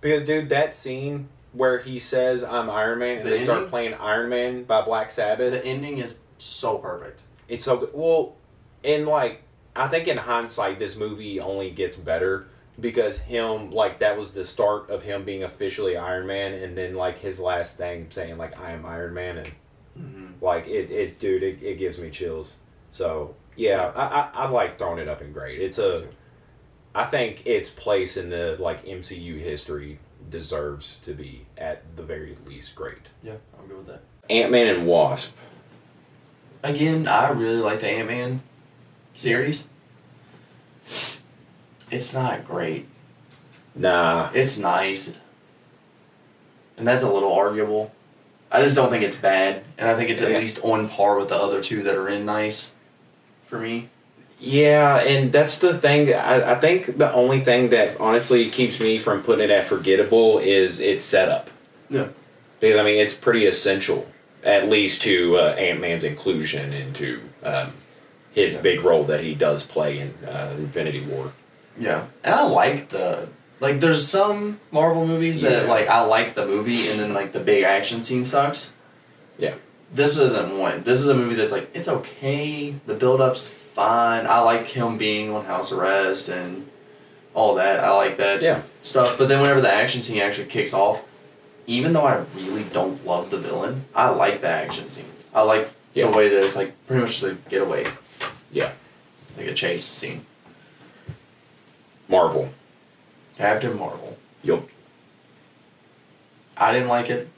[0.00, 3.94] Because dude, that scene where he says I'm Iron Man and The they start playing
[3.94, 5.50] Iron Man by Black Sabbath.
[5.50, 7.18] The ending is so perfect.
[7.48, 7.90] It's so good.
[7.94, 8.36] Well,
[8.84, 9.42] and like
[9.76, 14.44] I think in hindsight, this movie only gets better because him like that was the
[14.44, 18.58] start of him being officially Iron Man, and then like his last thing saying like
[18.58, 19.52] I am Iron Man, and
[19.98, 20.44] Mm-hmm.
[20.44, 22.56] like it, it dude, it, it gives me chills.
[22.90, 25.58] So yeah, I, I I like throwing it up in great.
[25.58, 26.06] It's a,
[26.94, 32.36] I think its place in the like MCU history deserves to be at the very
[32.44, 33.06] least great.
[33.22, 34.02] Yeah, I'm good with that.
[34.28, 35.34] Ant Man and Wasp.
[36.62, 38.42] Again, I really like the Ant Man
[39.16, 39.66] series.
[41.90, 42.86] It's not great.
[43.74, 45.16] Nah, It's nice.
[46.78, 47.90] And that's a little arguable.
[48.52, 49.64] I just don't think it's bad.
[49.78, 50.38] And I think it's at Yeah.
[50.38, 52.72] least on par with the other two that are in nice
[53.48, 53.88] for me.
[54.38, 56.12] Yeah, and that's the thing.
[56.12, 60.38] I, I think the only thing that honestly keeps me from putting it at forgettable
[60.38, 61.48] is its setup.
[61.88, 62.08] Yeah.
[62.60, 64.06] Because I mean, it's pretty essential,
[64.44, 67.72] at least to uh, Ant Man's inclusion into um,
[68.36, 71.32] his big role that he does play in uh, Infinity War.
[71.80, 72.04] Yeah.
[72.22, 75.68] And I like the like there's some Marvel movies that Yeah.
[75.70, 78.74] like I like the movie and then like the big action scene sucks.
[79.38, 79.54] Yeah.
[79.92, 80.82] This isn't one.
[80.84, 82.74] This is a movie that's like it's okay.
[82.86, 84.26] The build up's fine.
[84.26, 86.68] I like him being on house arrest and
[87.34, 87.80] all that.
[87.80, 89.16] I like that Yeah, stuff.
[89.16, 91.00] But then whenever the action scene actually kicks off,
[91.66, 95.24] even though I really don't love the villain, I like the action scenes.
[95.34, 96.10] I like Yeah.
[96.10, 97.86] the way that it's like pretty much the getaway.
[98.56, 98.72] Yeah.
[99.36, 100.24] Like a chase scene.
[102.08, 102.48] Marvel.
[103.36, 104.16] Captain Marvel.
[104.42, 104.66] Yup.
[106.56, 107.28] I didn't like it.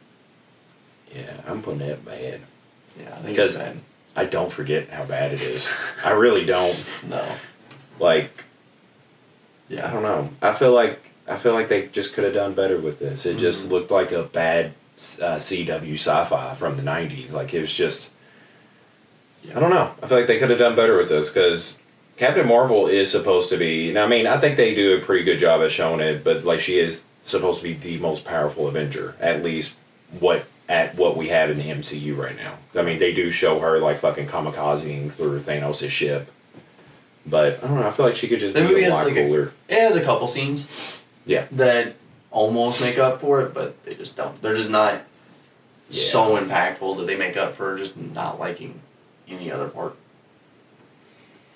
[1.12, 2.40] Yeah, I'm putting it bad.
[3.00, 3.78] Yeah, I think Because- bad.
[4.14, 5.68] I don't forget how bad it is.
[6.04, 6.78] I really don't.
[7.08, 7.24] No.
[7.98, 8.44] Like,
[9.68, 9.88] Yeah.
[9.88, 10.30] I don't know.
[10.40, 13.26] I feel like I feel like they just could have done better with this.
[13.26, 13.70] It just Mhm.
[13.72, 14.72] looked like a bad
[15.20, 17.32] uh, CW sci-fi from the '90s.
[17.32, 18.08] Like it was just.
[19.54, 19.92] I don't know.
[20.02, 21.78] I feel like they could have done better with this because
[22.16, 23.88] Captain Marvel is supposed to be.
[23.88, 26.44] And I mean, I think they do a pretty good job at showing it, but
[26.44, 29.74] like she is supposed to be the most powerful Avenger, at least
[30.18, 32.54] what at what we have in the MCU right now.
[32.74, 36.30] I mean, they do show her like fucking kamikazing through Thanos' ship.
[37.26, 37.86] But I don't know.
[37.86, 39.52] I feel like she could just The be a lot like, a- cooler.
[39.68, 41.00] It has a couple scenes.
[41.26, 41.46] Yeah.
[41.52, 41.94] That
[42.30, 44.40] almost make up for it, but they just don't.
[44.42, 45.02] They're just not
[45.90, 48.80] so impactful that they make up for just not liking
[49.28, 49.94] any other part.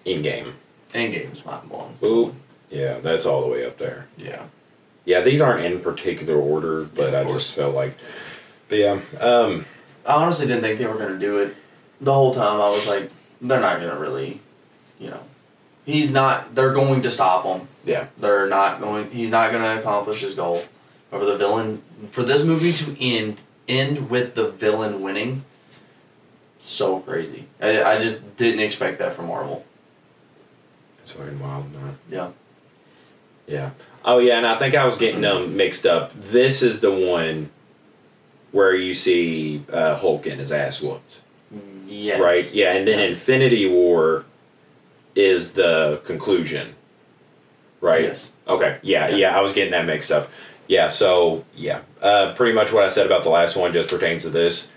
[0.06, 0.52] Endgame.
[0.94, 1.96] Endgame's mind blowing.
[2.02, 2.35] Ooh,
[2.70, 4.06] yeah, that's all the way up there.
[4.16, 4.44] Yeah.
[5.04, 7.96] Yeah, these aren't in particular order, but Yeah, I just felt like,
[8.68, 9.64] but yeah, um,
[10.06, 11.56] I honestly didn't think they were gonna do it.
[12.00, 14.40] The whole time I was like, they're not gonna really,
[15.00, 15.20] you know,
[15.85, 16.54] he's not.
[16.54, 17.66] They're going to stop him.
[17.85, 19.11] yeah, They're not going.
[19.11, 20.64] He's not going to accomplish his goal.
[21.11, 21.82] Or for the villain,
[22.12, 25.44] for this movie to end end with the villain winning,
[26.62, 27.46] so crazy.
[27.61, 29.64] I, I just didn't expect that from Marvel.
[31.03, 31.98] it's fucking wild, man.
[32.11, 32.31] Yeah.
[33.46, 33.70] Yeah.
[34.05, 36.12] Oh yeah, and I think I was getting them mixed up.
[36.14, 37.51] This is the one
[38.53, 41.20] where you see uh, Hulk getting his ass whooped,
[41.87, 42.20] Yes.
[42.20, 42.53] right?
[42.55, 43.07] Yeah, and then Yeah.
[43.07, 44.25] Infinity War
[45.14, 46.75] is the conclusion,
[47.81, 48.03] right?
[48.03, 48.33] Yes.
[48.46, 48.79] Okay.
[48.83, 49.16] Yeah, Yeah.
[49.16, 50.29] yeah, I was getting that mixed up.
[50.68, 54.22] Yeah, so yeah, uh, pretty much what I said about the last one just pertains
[54.22, 54.70] to this.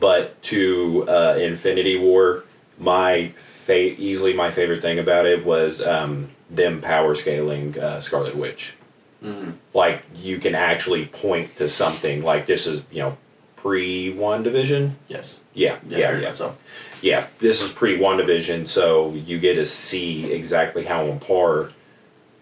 [0.00, 2.44] But to uh, Infinity War,
[2.78, 3.32] my
[3.64, 8.74] fa- easily my favorite thing about it was um, them power scaling uh, Scarlet Witch.
[9.22, 13.16] hmm Like you can actually point to something like this is you know
[13.56, 14.92] pre WandaVision.
[15.08, 15.40] Yes.
[15.54, 15.98] Yeah, Yeah.
[15.98, 16.32] yeah, yeah.
[16.32, 16.56] So.
[17.00, 21.70] Yeah, this is pre WandaVision, so you get to see exactly how on par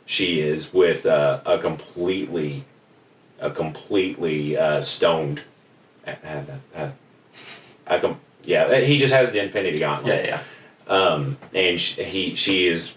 [0.07, 2.65] she is with uh, a completely,
[3.41, 5.43] a completely uh, stoned.
[6.07, 6.91] Uh,
[7.87, 10.25] uh, com- yeah, he just has the Infinity Gauntlet.
[10.27, 10.41] Yeah.
[10.89, 10.93] Yeah.
[10.93, 12.97] Um, and sh- he she is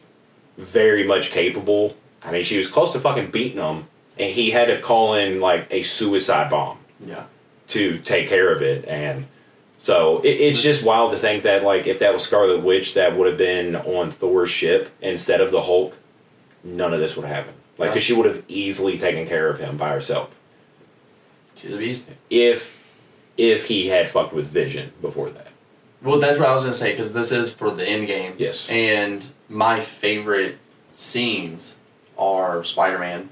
[0.57, 1.95] very much capable.
[2.21, 5.39] I mean, she was close to fucking beating him, and he had to call in
[5.41, 7.23] like a suicide bomb Yeah.
[7.69, 9.25] to take care of it and
[9.81, 13.17] So it, it's just wild to think that like if that was Scarlet Witch that
[13.17, 15.97] would have been on Thor's ship instead of the Hulk,
[16.63, 17.53] none of this would happen.
[17.77, 17.91] Like, Yeah.
[17.93, 20.35] because she would have easily taken care of him by herself
[21.55, 22.07] She's a beast.
[22.29, 22.77] if
[23.39, 25.47] if he had fucked with Vision before that.
[26.03, 28.35] Well, that's what I was gonna say because this is for the Endgame.
[28.37, 28.67] Yes.
[28.69, 30.57] And my favorite
[30.95, 31.75] scenes
[32.17, 33.29] are Spider-Man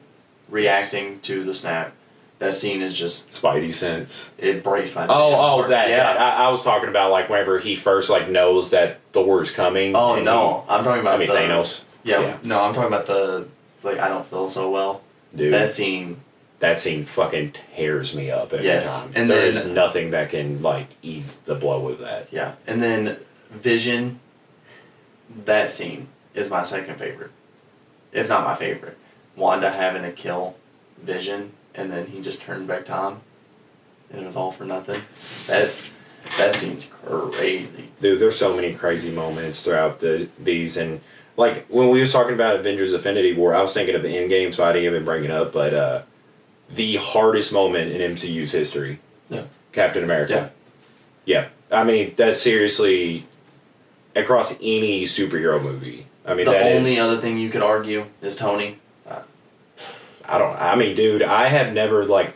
[0.50, 1.94] reacting to the snap.
[2.40, 4.32] That scene is just Spidey sense.
[4.38, 5.08] it breaks my.
[5.08, 5.70] Oh, oh, heart.
[5.72, 5.90] that.
[5.90, 5.98] Yeah.
[6.14, 6.18] that.
[6.22, 9.96] I, I was talking about like whenever he first like knows that the Thor's coming.
[9.96, 11.84] oh no, I'm talking about I mean the Thanos.
[12.04, 12.38] Yeah, Yeah.
[12.44, 13.48] no, I'm talking about the
[13.84, 15.02] like I don't feel so well.
[15.36, 16.22] Dude, That scene.
[16.60, 19.12] That scene fucking tears me up every Yes, time.
[19.16, 22.28] and There's nothing that can like ease the blow of that.
[22.32, 23.18] Yeah, and then
[23.52, 24.20] Vision.
[25.46, 27.32] That scene is my second favorite,
[28.12, 28.98] if not my favorite.
[29.36, 30.56] Wanda having to kill
[31.04, 33.22] Vision, and then he just turns back time,
[34.10, 35.02] and it was all for nothing.
[35.46, 35.72] That
[36.38, 37.90] that scene's crazy.
[38.02, 41.02] Dude, there's so many crazy moments throughout the these and
[41.36, 44.64] like when we was talking about Avengers Infinity War, I was thinking of Endgame, so
[44.64, 46.02] I didn't even bring it up, but uh
[46.74, 49.00] the hardest moment in MCU's history.
[49.30, 49.44] Yeah.
[49.72, 50.52] Captain America.
[51.26, 51.48] Yeah.
[51.72, 53.26] I mean, that's seriously
[54.16, 56.08] across any superhero movie.
[56.26, 58.80] I mean, the that is- only other thing you could argue is Tony.
[59.10, 59.22] Uh,
[60.26, 60.60] I don't.
[60.60, 62.34] I mean, dude, I have never like.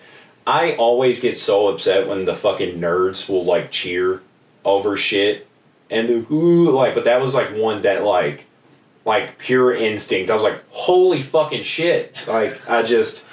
[0.47, 4.21] I always get so upset when the fucking nerds will like cheer
[4.65, 5.47] over shit
[5.89, 6.95] and the ooh like.
[6.95, 8.45] But that was like one that like,
[9.05, 10.31] like pure instinct.
[10.31, 12.15] I was like, holy fucking shit!
[12.27, 13.23] Like I just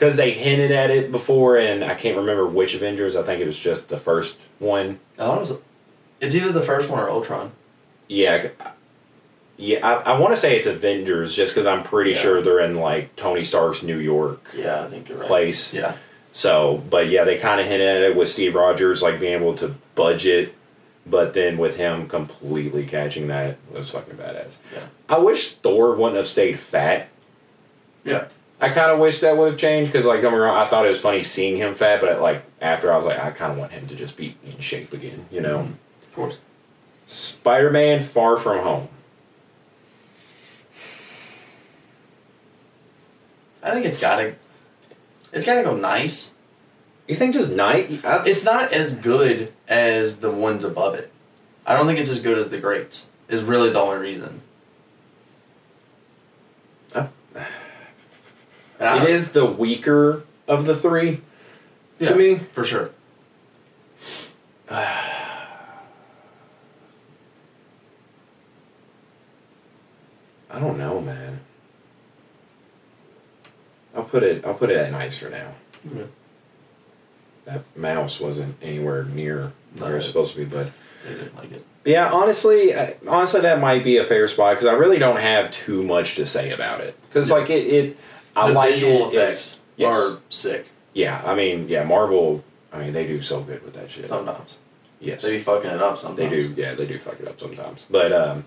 [0.00, 3.16] because they hinted at it before, and I can't remember which Avengers.
[3.16, 4.98] I think it was just the first one.
[5.18, 5.52] I thought it was.
[6.20, 7.52] It's either the first one or Ultron.
[8.08, 8.48] Yeah.
[9.58, 12.16] Yeah, I, I want to say it's Avengers just because I'm pretty Yeah.
[12.16, 15.26] sure they're in like Tony Stark's New York Yeah, I think you're right.
[15.26, 15.74] place.
[15.74, 15.96] Yeah,
[16.32, 19.54] So, but yeah, they kind of hinted at it with Steve Rogers, like being able
[19.56, 20.54] to budget,
[21.06, 24.54] but then with him completely catching that was fucking badass.
[24.74, 24.84] Yeah.
[25.10, 27.08] I wish Thor wouldn't have stayed fat.
[28.02, 28.28] Yeah.
[28.60, 30.68] I kind of wish that would have changed because, like, don't get me wrong, I
[30.68, 33.52] thought it was funny seeing him fat, but like after I was like, I kind
[33.52, 35.60] of want him to just be in shape again, you know.
[35.60, 36.36] Of course.
[37.06, 38.88] Spider-Man: Far From Home.
[43.62, 44.34] I think it's gotta.
[45.32, 46.34] It's gotta go nice.
[47.06, 48.04] You think just night?
[48.04, 51.10] I, It's not as good as the ones above it.
[51.66, 53.06] I don't think it's as good as the greats.
[53.28, 54.42] Is really the only reason.
[56.94, 57.06] Uh,
[58.80, 61.20] I- it is the weaker of the three
[61.98, 62.38] yeah, to me.
[62.52, 62.90] for sure.
[70.50, 71.40] I don't know, man.
[73.94, 74.44] I'll put it.
[74.44, 75.52] I'll put it at nice for now.
[75.84, 76.04] Yeah.
[77.44, 80.68] That mouse wasn't anywhere near where it was supposed to be, but
[81.06, 81.64] I didn't like it.
[81.84, 85.50] yeah, honestly, uh, honestly, that might be a fair spot because I really don't have
[85.50, 86.96] too much to say about it.
[87.08, 87.36] Because Yeah.
[87.36, 87.96] like it, it
[88.36, 89.94] I the like visual it, effects yes.
[89.94, 92.44] are sick Yeah, I mean, yeah, Marvel.
[92.72, 94.06] I mean, they do so good with that shit.
[94.08, 94.58] sometimes.
[95.00, 96.30] Yes, They be fucking it up sometimes.
[96.30, 97.86] They do, yeah, they do fuck it up sometimes.
[97.88, 98.44] But um,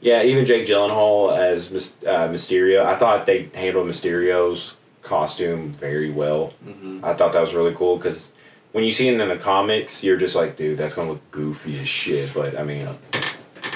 [0.00, 1.70] yeah, even Jake Gyllenhaal as
[2.06, 6.48] uh, Mysterio, I thought they handled Mysterio's costume very well.
[6.62, 8.32] hmm I thought that was really cool because
[8.72, 11.78] when you see him in the comics, you're just like, dude, that's gonna look goofy
[11.80, 12.34] as shit.
[12.34, 12.88] But I mean,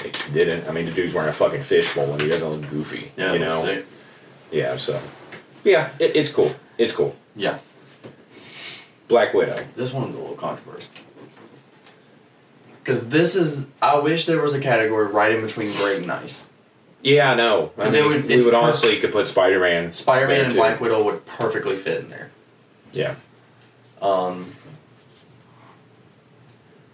[0.05, 0.67] it didn't.
[0.67, 3.11] I mean, the dude's wearing a fucking fishbowl and he doesn't look goofy.
[3.17, 3.59] Yeah, you know.
[3.61, 3.85] sick.
[4.51, 4.99] Yeah, so
[5.63, 6.53] yeah, it, it's cool.
[6.77, 7.15] It's cool.
[7.35, 7.59] Yeah,
[9.07, 9.65] Black Widow.
[9.75, 10.89] this one's a little controversial.
[12.83, 16.47] Because this is, I wish there was a category right in between great and nice.
[17.03, 17.71] Yeah, I know.
[17.77, 19.93] I 'Cause mean, it would- we would per- honestly could put Spider Man.
[19.93, 20.57] Spider Man and too.
[20.57, 22.31] Black Widow would perfectly fit in there.
[22.91, 23.15] Yeah.
[24.01, 24.55] Um,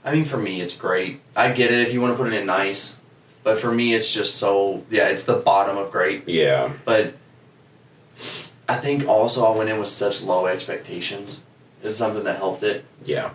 [0.03, 1.21] I mean, for me, it's great.
[1.35, 2.97] I get it if you want to put it in nice,
[3.43, 6.27] but for me, it's just so yeah, it's the bottom of great.
[6.27, 6.71] Yeah.
[6.83, 7.13] But
[8.67, 11.43] I think also I went in with such low expectations.
[11.84, 12.84] Is something that helped it.
[13.06, 13.32] Yeah.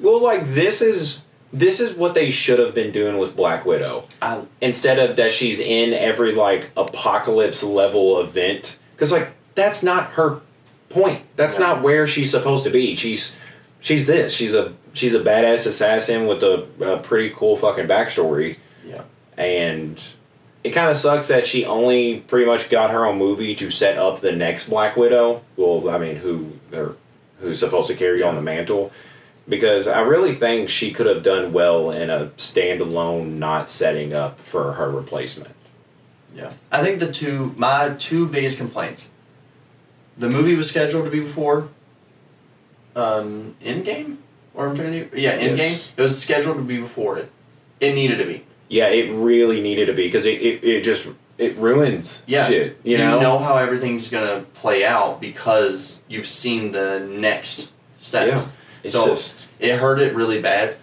[0.00, 4.08] Well, like this is this is what they should have been doing with Black Widow
[4.20, 10.12] I instead of that she's in every like apocalypse level event because like that's not
[10.12, 10.40] her
[10.88, 11.22] point.
[11.36, 12.96] That's not where she's supposed to be.
[12.96, 13.36] She's
[13.80, 14.32] she's this.
[14.32, 18.56] She's a she's a badass assassin with a, a pretty cool fucking backstory.
[18.84, 19.02] Yeah.
[19.36, 20.02] And
[20.64, 23.98] it kind of sucks that she only pretty much got her own movie to set
[23.98, 25.42] up the next Black Widow.
[25.56, 26.96] Well, I mean, who or
[27.40, 28.90] who's supposed to carry on the mantle?
[29.46, 34.40] Because I really think she could have done well in a standalone, not setting up
[34.40, 35.54] for her replacement.
[36.34, 36.52] yeah.
[36.72, 39.10] I think the two my two biggest complaints.
[40.16, 41.68] The movie was scheduled to be before.
[42.96, 44.18] Um, Endgame.
[44.54, 45.20] or Infinity.
[45.20, 45.58] Yeah, Yes.
[45.60, 45.82] Endgame.
[45.96, 47.30] It was scheduled to be before it.
[47.80, 48.44] It needed to be.
[48.74, 51.06] Yeah, it really needed to be because it, it, it just
[51.38, 52.48] it ruins Yeah.
[52.48, 52.76] shit.
[52.82, 53.38] You know?
[53.38, 58.50] how everything's gonna play out because you've seen the next steps.
[58.82, 60.76] It's so just it hurt it really bad.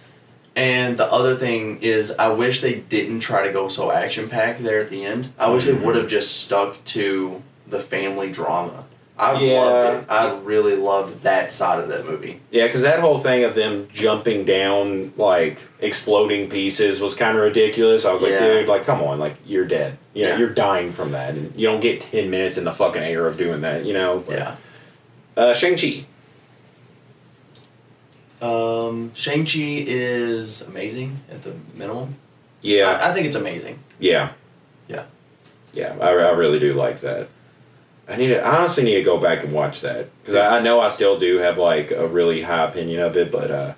[0.56, 4.62] And the other thing is, I wish they didn't try to go so action packed
[4.62, 5.30] there at the end.
[5.38, 5.66] I wish Mhm.
[5.66, 8.86] they would have just stuck to the family drama.
[9.22, 9.60] I Yeah.
[9.60, 10.10] loved it.
[10.10, 12.40] I really loved that side of that movie.
[12.50, 17.44] yeah, because that whole thing of them jumping down like exploding pieces was kind of
[17.44, 18.04] ridiculous.
[18.04, 18.46] I was like, Yeah.
[18.46, 19.96] dude, like come on, like you're dead.
[20.12, 20.38] You know, Yeah.
[20.38, 23.36] you're dying from that, and you don't get ten minutes in the fucking air of
[23.36, 23.84] doing that.
[23.84, 24.24] You know?
[24.26, 24.54] But, Yeah.
[25.36, 26.04] Uh, Shang Chi.
[28.40, 32.16] Um, Shang Chi is amazing at the minimum.
[32.60, 32.98] Yeah.
[33.00, 33.78] I, I think it's amazing.
[34.00, 34.32] Yeah.
[34.88, 35.04] Yeah.
[35.74, 37.28] Yeah, I, I really do like that.
[38.08, 40.60] I need to, I honestly need to go back and watch that because I, I
[40.60, 43.74] know I still do have like a really high opinion of it, but uh,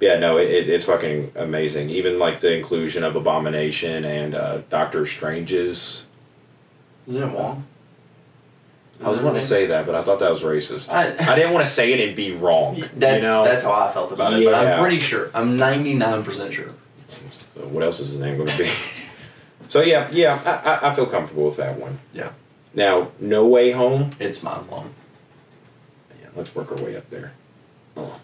[0.00, 1.90] yeah, no, it, it, it's fucking amazing.
[1.90, 6.06] Even like the inclusion of Abomination and uh, Doctor Strange's.
[7.06, 7.66] Isn't it Wong?
[9.00, 10.88] I was going to say that, but I thought that was racist.
[10.88, 12.82] I, I didn't want to say it and be wrong.
[12.96, 14.44] that, you know, that's how I felt about it.
[14.44, 15.30] But I'm pretty sure.
[15.34, 16.70] I'm 99% sure.
[17.08, 18.70] So what else is his name going to be?
[19.68, 21.98] so yeah, yeah, I, I, I feel comfortable with that one.
[22.12, 22.32] Yeah.
[22.74, 24.10] Now, No Way Home.
[24.18, 24.94] It's mind blowing.
[26.20, 27.32] Yeah, let's work our way up there.
[27.96, 28.18] Oh.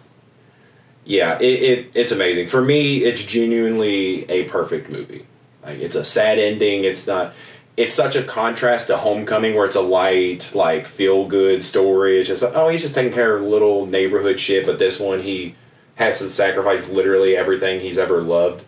[1.04, 2.48] Yeah, it, it it's amazing.
[2.48, 5.26] For me, it's genuinely a perfect movie.
[5.62, 6.84] Like it's a sad ending.
[6.84, 7.34] It's not.
[7.76, 12.18] It's such a contrast to Homecoming, where it's a light, like feel good story.
[12.18, 14.66] It's just like, oh, he's just taking care of little neighborhood shit.
[14.66, 15.54] But this one, he
[15.94, 18.64] has to sacrifice literally everything he's ever loved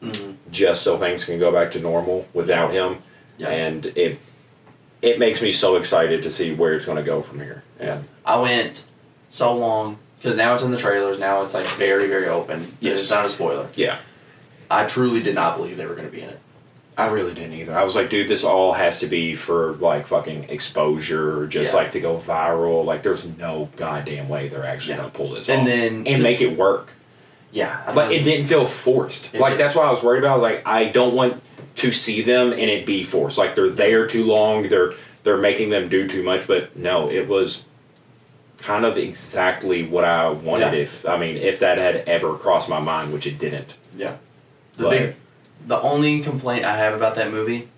[0.00, 2.98] hmm just so things can go back to normal without him.
[3.36, 3.48] Yeah.
[3.48, 4.20] And it
[5.04, 7.62] it makes me so excited to see where it's going to go from here.
[7.78, 8.84] And I went
[9.30, 11.18] so long because now it's in the trailers.
[11.18, 12.76] Now it's like very, very open.
[12.80, 13.02] Yes.
[13.02, 13.68] It's not a spoiler.
[13.74, 13.98] yeah.
[14.70, 16.40] I truly did not believe they were going to be in it.
[16.96, 17.76] I really didn't either.
[17.76, 21.80] I was like, dude, this all has to be for like fucking exposure, just Yeah.
[21.80, 22.84] like to go viral.
[22.84, 24.98] Like, there's no goddamn way they're actually Yeah.
[24.98, 26.92] gonna pull this And off then- and make it work.
[27.52, 27.78] Yeah.
[27.94, 29.34] Like, it didn't feel forced.
[29.34, 29.60] It like, did.
[29.60, 30.30] that's why I was worried about.
[30.30, 31.42] I was like, I don't want
[31.76, 33.38] to see them and it be forced.
[33.38, 34.68] Like, they're there too long.
[34.68, 36.46] They're they're making them do too much.
[36.46, 37.64] But no, it was
[38.58, 40.72] kind of exactly what I wanted.
[40.74, 40.80] Yeah.
[40.80, 43.74] If I mean, if that had ever crossed my mind, which it didn't.
[43.96, 44.16] Yeah.
[44.76, 45.14] The But- big,
[45.66, 47.68] the only complaint I have about that movie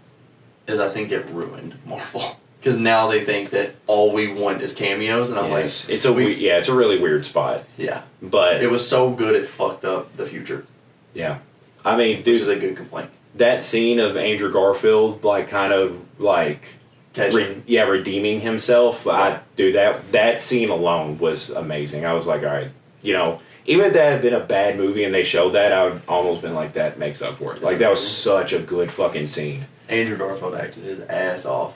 [0.67, 4.73] is I think it ruined Marvel because now they think that all we want is
[4.75, 7.65] cameos, and I'm Yes, it's a we- we, yeah, it's a really weird spot.
[7.77, 10.67] yeah, But it was so good it fucked up the future,
[11.15, 11.39] Yeah.
[11.85, 13.11] I mean, which is a good complaint.
[13.37, 16.69] That scene of Andrew Garfield, like, kind of like,
[17.17, 19.03] re- yeah, redeeming himself.
[19.07, 19.13] Yeah.
[19.13, 20.13] I do that.
[20.13, 22.05] That scene alone was amazing.
[22.07, 22.71] I was like, all right,
[23.03, 25.85] you know, even if that had been a bad movie and they showed that, I
[25.89, 27.63] would almost been like, that makes up for it.
[27.63, 29.67] Like, that was such a good fucking scene.
[29.89, 31.75] Andrew Garfield acted his ass off.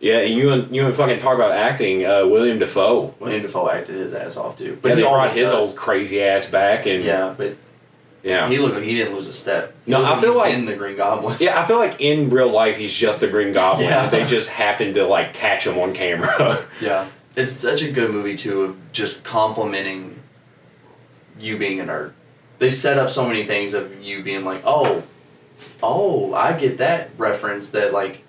[0.00, 2.04] Yeah, and you and you and fucking talk about acting.
[2.04, 3.14] Uh, William Dafoe.
[3.20, 5.68] William Dafoe acted his ass off too, But yeah, he they brought his does.
[5.70, 7.56] old crazy ass back, and Yeah, but
[8.24, 9.74] yeah, he looked he didn't lose a step.
[9.84, 11.36] He No, I feel like- in the Green Goblin.
[11.38, 13.86] Yeah, I feel like in real life he's just a Green Goblin.
[13.88, 14.08] Yeah.
[14.08, 16.66] They just happened to like catch him on camera.
[16.80, 17.06] Yeah,
[17.36, 20.18] it's such a good movie too of just complimenting
[21.38, 22.12] you being a nerd.
[22.58, 25.02] They set up so many things of you being like, oh,
[25.82, 27.70] oh, I get that reference.
[27.70, 28.22] That like,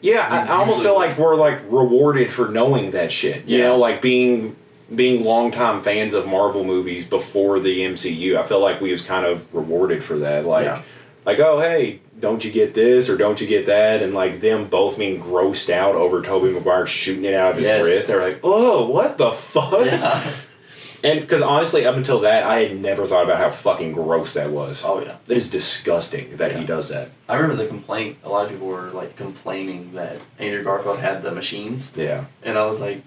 [0.00, 3.44] yeah, I, I almost feel like we're like rewarded for knowing that shit.
[3.46, 3.64] You Yeah.
[3.68, 4.56] know, like being
[4.94, 8.36] being longtime fans of Marvel movies before the MCU.
[8.36, 10.44] I feel like we was kind of rewarded for that.
[10.46, 10.82] Like, Yeah.
[11.24, 14.02] like oh hey, don't you get this or don't you get that?
[14.02, 17.64] And like them both being grossed out over Tobey Maguire shooting it out of his
[17.66, 17.84] Yes.
[17.84, 18.06] wrist.
[18.08, 19.84] They were like, oh, what the fuck?
[19.86, 20.22] yeah,
[21.02, 24.50] And because honestly, up until that, I had never thought about how fucking gross that
[24.50, 24.82] was.
[24.84, 25.16] oh yeah.
[25.28, 27.08] That is disgusting that he does that.
[27.28, 28.18] I remember the complaint.
[28.24, 32.24] A lot of people were like complaining that Andrew Garfield had the machines, Yeah.
[32.42, 33.02] and I was like,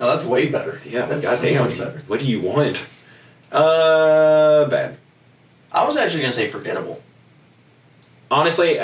[0.00, 0.80] no, that's way better.
[0.84, 1.64] Yeah, that's so goddamn.
[1.64, 2.02] much better.
[2.06, 2.86] What do you want?
[3.52, 4.96] Uh, bad.
[5.72, 7.02] I was actually gonna say forgettable.
[8.30, 8.80] Honestly,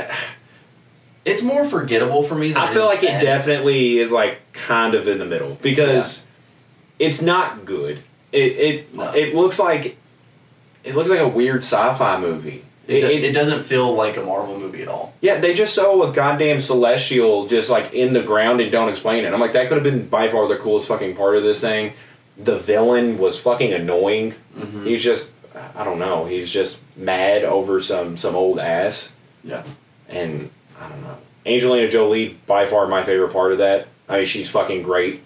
[1.25, 2.49] It's more forgettable for me.
[2.53, 6.25] Than I feel is like it definitely is like kind of in the middle because
[6.99, 8.03] it's not good.
[8.33, 9.13] It it No.
[9.13, 9.97] it looks like
[10.83, 12.65] it looks like a weird sci-fi movie.
[12.91, 15.15] It, It, it- doesn't feel like a Marvel movie at all.
[15.21, 19.25] yeah, they just show a goddamn celestial just like in the ground and don't explain
[19.25, 19.33] it.
[19.33, 21.93] I'm like, that could have been by far the coolest fucking part of this thing.
[22.37, 24.35] The villain was fucking annoying.
[24.59, 24.87] Mm-hmm.
[24.87, 25.31] He's just,
[25.77, 26.25] I don't know.
[26.27, 29.15] He's just mad over some some old ass,
[29.45, 29.63] Yeah.
[30.09, 31.17] and I don't know.
[31.47, 33.87] Angelina Jolie, by far my favorite part of that.
[34.09, 35.23] I mean, she's fucking great.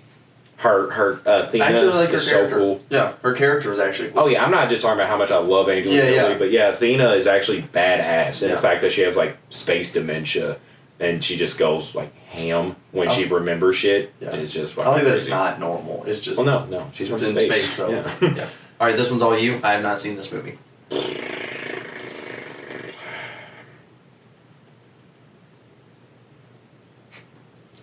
[0.57, 2.57] Her her uh, I Athena actually like her is so character.
[2.59, 2.81] cool.
[2.89, 4.21] Yeah, her character was actually cool.
[4.21, 6.39] Oh yeah, I'm not just talking about how much I love Angelina Yeah, Jolie, yeah.
[6.39, 8.57] but yeah, Athena is actually badass, and Yeah.
[8.57, 10.57] the fact that she has like space dementia,
[11.01, 14.31] and she just goes like ham when she remembers shit Yeah.
[14.37, 15.11] is just I think crazy.
[15.11, 16.05] that's not normal.
[16.07, 17.49] It's just Well, no, no, she's it's in space.
[17.51, 17.73] space.
[17.73, 18.11] So yeah.
[18.23, 18.49] yeah.
[18.81, 19.61] All right, this one's all you.
[19.63, 20.59] I have not seen this movie.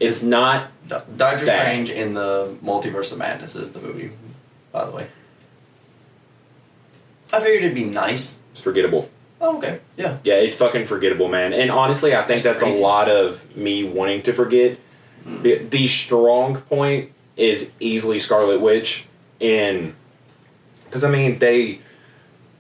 [0.02, 0.72] it's not.
[0.88, 1.62] Do- Doctor Bad.
[1.62, 4.12] Strange in the Multiverse of Madness is the movie,
[4.72, 5.08] by the way.
[7.32, 8.40] I figured it'd be nice.
[8.52, 9.10] It's forgettable.
[9.40, 9.80] Oh, okay.
[9.98, 10.18] Yeah.
[10.24, 11.54] Yeah, it's fucking forgettable, man.
[11.54, 14.78] And honestly, I think That's a lot of me wanting to forget.
[15.26, 15.42] Mm.
[15.42, 19.06] The, the strong point is easily Scarlet Witch,
[19.40, 19.96] in
[20.86, 21.80] because I mean they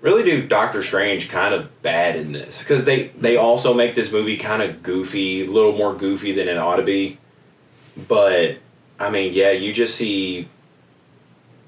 [0.01, 4.11] really do Doctor Strange kind of bad in this because they they also make this
[4.11, 7.19] movie kind of goofy, a little more goofy than it ought to be.
[7.97, 8.57] But
[8.99, 10.47] I mean, yeah, you just see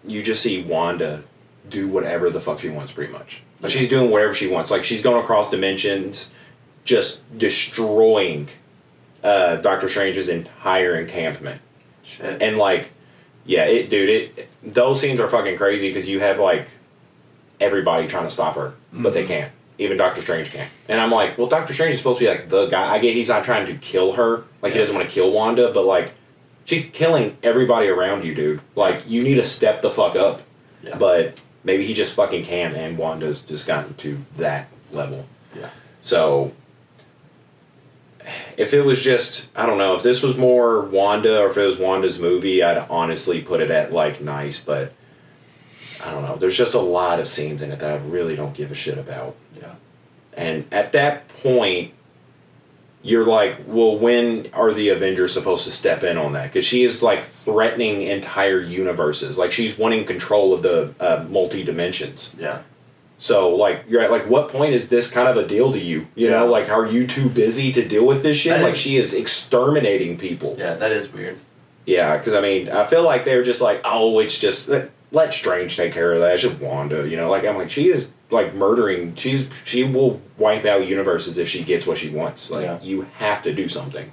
[0.05, 1.23] you just see Wanda
[1.69, 3.41] do whatever the fuck she wants, pretty much.
[3.61, 4.69] Like she's doing whatever she wants.
[4.69, 6.29] Like she's going across dimensions,
[6.83, 8.49] just destroying
[9.23, 11.61] uh, Doctor Strange's entire encampment.
[12.03, 12.41] Shit.
[12.41, 12.91] And like,
[13.45, 16.67] yeah, it, dude, it those scenes are fucking crazy because you have like
[17.61, 19.27] everybody trying to stop her, but they Mhm.
[19.27, 19.51] can't.
[19.83, 20.71] Even Doctor Strange can't.
[20.87, 22.93] And I'm like, well, Doctor Strange is supposed to be like the guy.
[22.93, 25.71] I get he's not trying to kill her, like he doesn't want to kill Wanda,
[25.73, 26.13] but like
[26.65, 28.61] she's killing everybody around you, dude.
[28.75, 30.41] Like you need to step the fuck up.
[30.81, 30.97] Yeah.
[30.97, 35.25] But maybe he just fucking can, and Wanda's just gotten to that level.
[35.55, 35.69] Yeah.
[36.01, 36.53] So
[38.57, 41.65] if it was just I don't know if this was more Wanda or if it
[41.65, 44.93] was Wanda's movie, I'd honestly put it at like nice, but
[46.03, 46.35] I don't know.
[46.35, 48.97] There's just a lot of scenes in it that I really don't give a shit
[48.97, 49.35] about.
[50.37, 51.93] And at that point,
[53.01, 56.43] you're like, well, when are the Avengers supposed to step in on that?
[56.45, 59.37] Because she is like threatening entire universes.
[59.37, 62.33] Like she's wanting control of the uh, multi dimensions.
[62.39, 62.61] Yeah.
[63.19, 66.07] So like you're at like what point is this kind of a deal to you?
[66.15, 66.49] You know, Yeah.
[66.49, 68.53] like are you too busy to deal with this shit?
[68.57, 70.55] That like is- she is exterminating people.
[70.57, 71.37] Yeah, that is weird.
[71.85, 75.33] Yeah, because I mean, I feel like they're just like, oh, it's just let, let
[75.33, 76.33] Strange take care of that.
[76.33, 77.29] It's just Wanda, you know.
[77.29, 79.15] Like I'm like, she is like murdering.
[79.15, 82.49] She's she will wipe out universes if she gets what she wants.
[82.51, 82.79] Like Yeah.
[82.81, 84.11] you have to do something.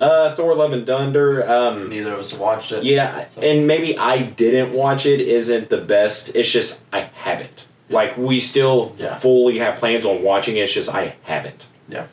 [0.00, 1.48] Uh, Thor: Love and Thunder.
[1.48, 2.84] Um, Neither of us watched it.
[2.84, 5.20] yeah, So- and maybe I didn't watch it.
[5.20, 6.34] Isn't the best.
[6.34, 7.64] It's just I haven't.
[7.88, 9.18] Like we still Yeah.
[9.18, 10.60] fully have plans on watching it.
[10.62, 11.64] It's just I haven't.
[11.88, 12.06] Yeah.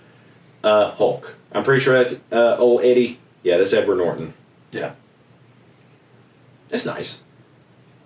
[0.63, 1.35] Uh, Hulk.
[1.51, 3.19] I'm pretty sure that's uh, old Eddie.
[3.43, 4.33] Yeah, that's Edward Norton.
[4.71, 4.91] Yeah.
[6.69, 7.21] It's nice.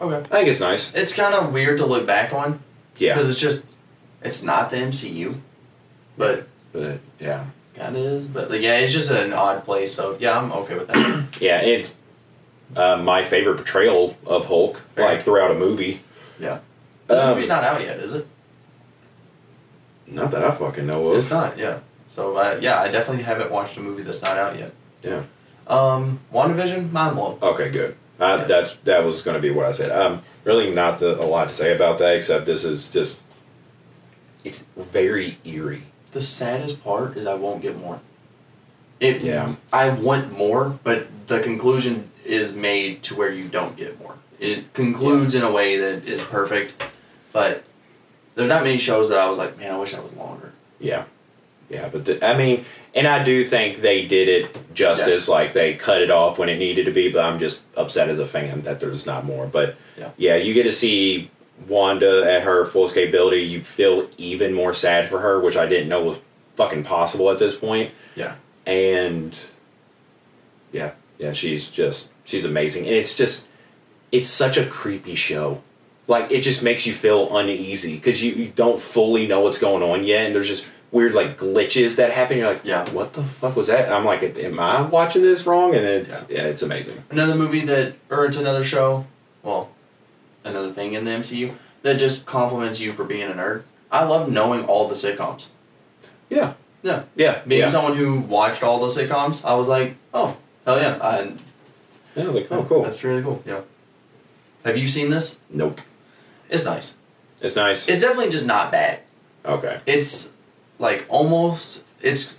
[0.01, 0.17] Okay.
[0.17, 0.93] I think it's nice.
[0.93, 2.59] It's kind of weird to look back on
[2.97, 3.63] Yeah, because it's just
[4.21, 5.39] it's not the MCU,
[6.17, 7.45] but but yeah,
[7.75, 8.27] kind of is.
[8.27, 9.93] But like, yeah, it's just an odd place.
[9.93, 11.25] So yeah, I'm okay with that.
[11.41, 11.61] yeah.
[11.61, 11.93] It's
[12.75, 15.05] uh, my favorite portrayal of Hulk, Fair.
[15.05, 16.01] like throughout a movie.
[16.39, 16.59] Yeah.
[17.07, 18.27] But the Um, movie's not out yet, is it?
[20.07, 21.57] Not that I fucking know It's not.
[21.57, 21.79] Yeah.
[22.09, 24.71] So uh, yeah, I definitely haven't watched a movie that's not out yet.
[25.03, 25.23] Yeah.
[25.67, 27.37] Um, WandaVision, mind blown.
[27.41, 27.95] Okay, good.
[28.19, 28.45] Uh, Yeah.
[28.45, 29.91] That's that was going to be what I said.
[29.91, 33.21] Um, really not the, a lot to say about that except this is just
[34.43, 35.83] it's very eerie.
[36.13, 37.99] The saddest part is I won't get more.
[38.99, 39.21] It.
[39.21, 39.55] Yeah.
[39.71, 44.15] I want more, but the conclusion is made to where you don't get more.
[44.39, 46.81] It concludes in a way that is perfect,
[47.33, 47.63] but
[48.35, 50.53] there's not many shows that I was like, man, I wish I was longer.
[50.79, 51.05] Yeah,
[51.69, 51.89] yeah.
[51.89, 52.65] But the, I mean,
[52.95, 55.27] and I do think they did it justice.
[55.27, 57.11] Like they cut it off when it needed to be.
[57.11, 59.47] But I'm just upset as a fan that there's not more.
[59.47, 59.75] But
[60.17, 60.35] Yeah.
[60.35, 61.29] you get to see
[61.67, 63.41] Wanda at her full capability.
[63.43, 66.17] You feel even more sad for her, which I didn't know was
[66.55, 67.91] fucking possible at this point.
[68.15, 68.35] Yeah.
[68.65, 69.37] And
[70.71, 73.47] yeah, yeah, she's just she's amazing, and it's just
[74.11, 75.61] it's such a creepy show.
[76.07, 79.83] Like it just makes you feel uneasy because you, you don't fully know what's going
[79.83, 82.37] on yet, and there's just weird like glitches that happen.
[82.37, 82.89] You're like, Yeah.
[82.91, 83.85] what the fuck was that?
[83.85, 85.75] And I'm like, am I watching this wrong?
[85.75, 87.03] And it's yeah, it's amazing.
[87.09, 89.05] Another movie that, or it's another show,
[89.43, 89.69] well,
[90.43, 93.63] another thing in the MCU that just compliments you for being a nerd.
[93.91, 95.47] I love knowing all the sitcoms.
[96.29, 97.03] Yeah, Yeah.
[97.15, 97.67] yeah, Being yeah.
[97.67, 100.35] someone who watched all the sitcoms, I was like, oh,
[100.65, 100.97] hell yeah.
[101.01, 101.19] I,
[102.15, 102.83] Yeah, I was like, oh, cool.
[102.83, 103.41] That's really cool.
[103.45, 103.61] Yeah.
[104.65, 105.37] Have you seen this?
[105.49, 105.79] Nope,
[106.49, 106.95] It's nice.
[107.39, 107.87] it's nice.
[107.87, 108.99] It's definitely just not bad.
[109.45, 110.29] Okay, It's
[110.79, 112.35] like almost, it's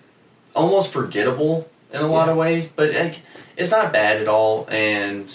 [0.54, 2.32] almost forgettable in a lot Yeah.
[2.32, 3.20] of ways, but like,
[3.56, 4.66] it's not bad at all.
[4.70, 5.32] And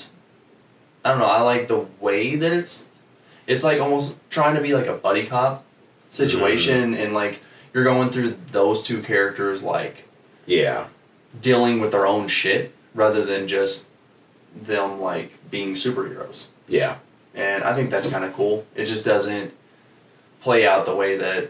[1.04, 2.88] I don't know, I like the way that it's,
[3.47, 5.66] it's like almost trying to be like a buddy cop
[6.10, 6.93] situation.
[6.93, 7.01] Mm-hmm.
[7.04, 7.41] And like,
[7.74, 10.08] you're going through those two characters, like,
[10.45, 10.88] yeah,
[11.41, 13.88] dealing with their own shit rather than just
[14.56, 16.97] them like being superheroes, Yeah.
[17.34, 18.68] and I think that's kind of cool.
[18.76, 19.51] It just doesn't
[20.41, 21.49] play out the way that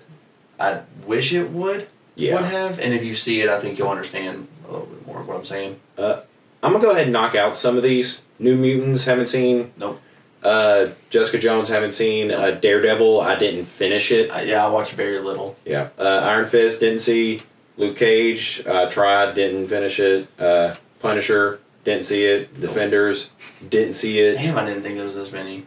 [0.59, 2.35] I wish it would Yeah.
[2.35, 2.79] would have.
[2.79, 5.37] And if you see it, I think you'll understand a little bit more of what
[5.37, 5.79] I'm saying.
[5.97, 8.21] I'm gonna go ahead and knock out some of these.
[8.39, 9.71] New Mutants haven't seen.
[9.77, 9.99] Nope.
[10.41, 12.31] Uh, Jessica Jones haven't seen.
[12.31, 14.29] Uh, Daredevil I didn't finish it.
[14.31, 15.55] I, yeah, I watch very little.
[15.65, 15.89] Yeah.
[15.97, 17.41] Uh, Iron Fist didn't see.
[17.77, 20.27] Luke Cage uh, tried, didn't finish it.
[20.39, 22.59] Uh, Punisher didn't see it.
[22.61, 23.31] Defenders
[23.69, 24.35] didn't see it.
[24.35, 25.65] Damn, I didn't think there was this many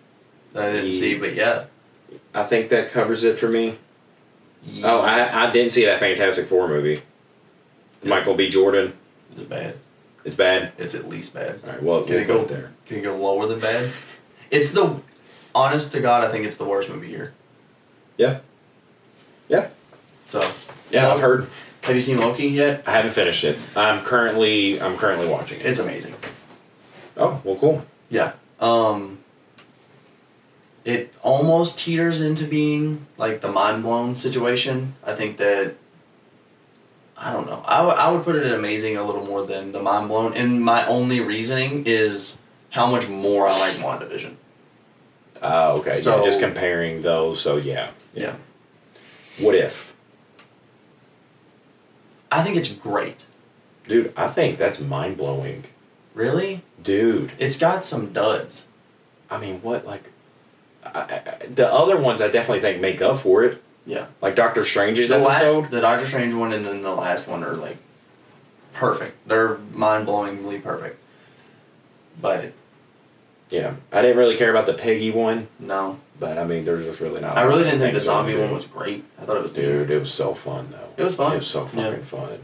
[0.53, 1.65] that I didn't Ye- see, but yeah.
[2.35, 3.79] I think that covers it for me.
[4.83, 7.03] Oh, I, I didn't see that Fantastic Four movie.
[8.03, 8.09] Yeah.
[8.11, 8.49] Michael B.
[8.49, 8.93] Jordan.
[9.35, 9.77] Is it bad?
[10.25, 10.73] It's bad.
[10.79, 11.61] It's at least bad.
[11.65, 11.83] All right.
[11.83, 12.73] Well, Can we'll it go- there.
[12.87, 13.91] Can you go lower than bad?
[14.51, 15.01] It's the,
[15.55, 17.33] honest to God, I think it's the worst movie here.
[18.17, 18.41] Yeah.
[19.49, 19.69] Yeah.
[20.29, 20.49] So,
[20.91, 21.49] Yeah, I've heard.
[21.83, 22.83] have you seen Loki yet?
[22.87, 23.59] I haven't finished it.
[23.77, 25.67] I'm currently I'm currently watching it.
[25.67, 26.15] It's amazing.
[27.17, 27.85] Oh well, cool.
[28.09, 28.33] Yeah.
[28.61, 29.19] Um.
[30.87, 34.95] It almost teeters into being like the mind blown situation.
[35.05, 35.75] I think that.
[37.19, 37.63] I don't know.
[37.67, 40.35] I, w- I would put it at amazing a little more than the mind blown.
[40.35, 42.39] And my only reasoning is
[42.71, 44.35] how much more I like WandaVision.
[45.43, 45.99] Uh, okay.
[45.99, 47.41] So- yeah, just comparing those.
[47.41, 47.91] So yeah.
[48.15, 48.37] Yeah.
[49.39, 49.93] What if,
[52.31, 53.25] I think it's great.
[53.89, 54.13] dude?
[54.17, 55.65] I think that's mind blowing,
[56.15, 56.63] Really?
[56.83, 57.33] dude.
[57.39, 58.67] It's got some duds.
[59.31, 60.11] I mean, what like.
[60.95, 63.63] I, the other ones I definitely think make up for it.
[63.87, 64.07] Yeah.
[64.21, 65.71] Like Doctor Strange's The, la- episode.
[65.71, 67.77] the Doctor Strange one and then the last one are like
[68.73, 69.17] perfect.
[69.29, 70.99] They're mind blowingly perfect.
[72.21, 72.53] But
[73.51, 77.01] Yeah, I didn't really care about the Peggy one, no, but I mean, there's just
[77.01, 77.37] really not.
[77.37, 79.05] I really didn't think the on zombie one was great.
[79.21, 80.89] I thought it was Dude, it was so fun though.
[80.97, 81.35] It was fun.
[81.35, 81.91] It was so Yeah.
[81.91, 82.39] fucking fun.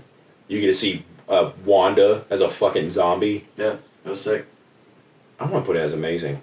[0.49, 3.49] You get to see uh, Wanda as a fucking zombie.
[3.57, 4.47] Yeah, it was sick.
[5.41, 6.41] I want to put it as amazing.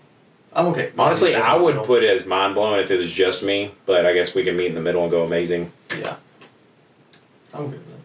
[0.53, 0.91] I'm okay.
[0.97, 1.85] Honestly, I would middle.
[1.85, 4.57] put it as mind blowing if it was just me, but I guess we can
[4.57, 5.71] meet in the middle and go amazing.
[5.97, 6.15] Yeah.
[7.53, 8.01] I'm good with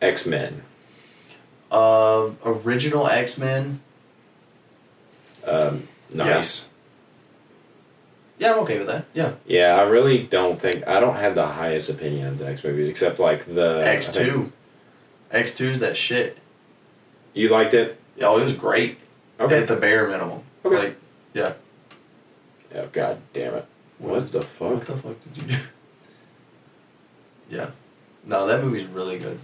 [0.00, 0.62] X Men.
[1.70, 3.80] Uh, original X Men.
[5.46, 6.70] Um, nice.
[8.38, 9.06] Yeah, I'm okay with that.
[9.14, 9.34] Yeah.
[9.46, 9.76] Yeah.
[9.76, 13.18] I really don't think I don't have the highest opinion of the X movies except
[13.18, 14.52] like the X two.
[15.30, 16.38] X 2's that shit.
[17.32, 17.98] You liked it?
[18.20, 18.98] Oh, it was great.
[19.40, 19.62] Okay.
[19.62, 20.42] At the bare minimum.
[20.64, 20.76] Okay.
[20.76, 20.96] Like,
[22.74, 23.66] Oh god damn it!
[23.98, 24.70] What the fuck?
[24.70, 25.62] What the fuck did you do?
[27.50, 27.70] Yeah.
[28.24, 29.38] No, that movie's really good.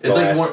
[0.00, 0.48] It's The like last- more.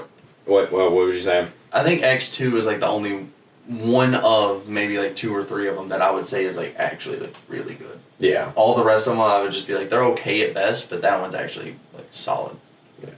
[0.45, 0.71] What?
[0.71, 0.91] What?
[0.91, 1.51] What was you saying?
[1.71, 3.27] I think X two is like the only
[3.67, 6.75] one of maybe like two or three of them that I would say is like
[6.77, 7.99] actually like really good.
[8.17, 8.51] Yeah.
[8.55, 11.01] All the rest of them I would just be like they're okay at best, but
[11.03, 12.57] that one's actually like solid.
[13.01, 13.11] Yeah.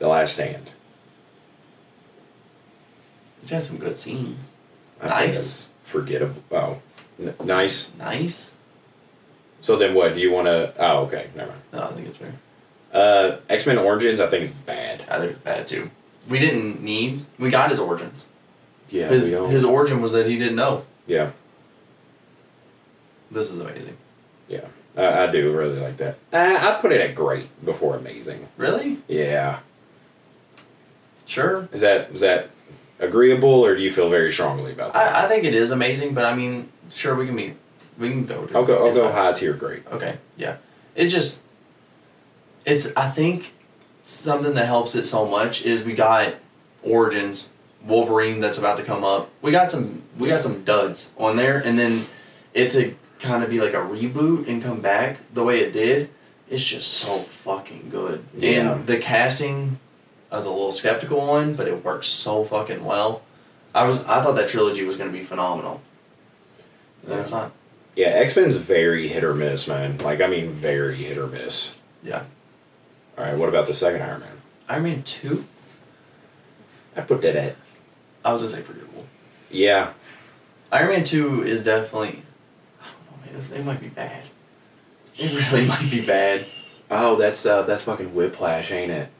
[0.00, 0.70] The Last Stand.
[3.42, 4.44] It's got some good scenes.
[5.00, 5.68] I Nice.
[5.84, 6.42] Forgettable.
[6.50, 6.78] Oh,
[7.20, 7.92] N- nice.
[7.98, 8.52] Nice.
[9.60, 10.72] So then, what do you want to?
[10.78, 11.62] Oh, okay, never mind.
[11.72, 12.32] No, I think it's fair.
[12.92, 15.04] Uh, X Men Origins, I think is bad.
[15.08, 15.90] I think it's bad too.
[16.28, 17.24] We didn't need.
[17.38, 18.26] We got his origins.
[18.90, 19.50] Yeah, his we don't.
[19.50, 20.84] his origin was that he didn't know.
[21.06, 21.30] yeah,
[23.30, 23.96] This is amazing.
[24.94, 26.16] I, I do really like that.
[26.30, 28.46] Uh, I put it at great before amazing.
[28.58, 28.98] Really?
[29.08, 29.60] Yeah,
[31.24, 31.66] Sure.
[31.72, 32.50] is that is that
[33.02, 35.14] agreeable, or do you feel very strongly about that?
[35.14, 37.56] I, I think it is amazing, but I mean, sure, we can meet.
[37.98, 38.46] We can go.
[38.46, 38.86] To I'll go.
[38.86, 39.12] I'll go fine.
[39.12, 39.86] high tier great.
[39.88, 40.56] Okay, yeah.
[40.94, 41.42] It just,
[42.64, 42.88] it's.
[42.96, 43.52] I think
[44.06, 46.34] something that helps it so much is we got
[46.82, 47.50] Origins,
[47.84, 49.28] Wolverine that's about to come up.
[49.42, 50.02] We got some.
[50.18, 52.06] We got some duds on there, and then
[52.54, 56.10] it to kind of be like a reboot and come back the way it did.
[56.50, 58.24] It's just so fucking good.
[58.36, 58.72] Yeah.
[58.72, 59.78] And the casting,
[60.32, 63.22] I was a little skeptical on, but it worked so fucking well.
[63.74, 63.98] I was.
[64.04, 65.82] I thought that trilogy was going to be phenomenal.
[67.06, 67.52] And it's not.
[67.94, 69.98] Yeah, X Men's very hit or miss, man.
[69.98, 71.76] Like I mean, very hit or miss.
[72.02, 72.24] Yeah.
[73.18, 74.40] All right, what about the second Iron Man?
[74.68, 75.44] Iron Man two.
[76.96, 77.56] I put that at.
[78.24, 79.04] I was gonna say forgettable.
[79.50, 79.92] Yeah,
[80.70, 82.22] Iron Man two is definitely.
[82.80, 83.60] I don't know, man.
[83.60, 84.22] It might be bad.
[85.18, 86.46] It really might be bad.
[86.90, 89.10] Oh, that's uh, that's fucking Whiplash, ain't it?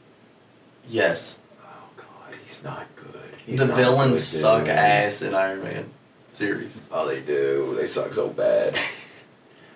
[0.87, 3.05] Yes, Oh God, he's not good.
[3.45, 4.69] He's the not villains good, suck dude.
[4.69, 5.89] ass in Iron Man
[6.29, 6.77] series.
[6.91, 7.75] Oh, they do.
[7.77, 8.77] They suck so bad.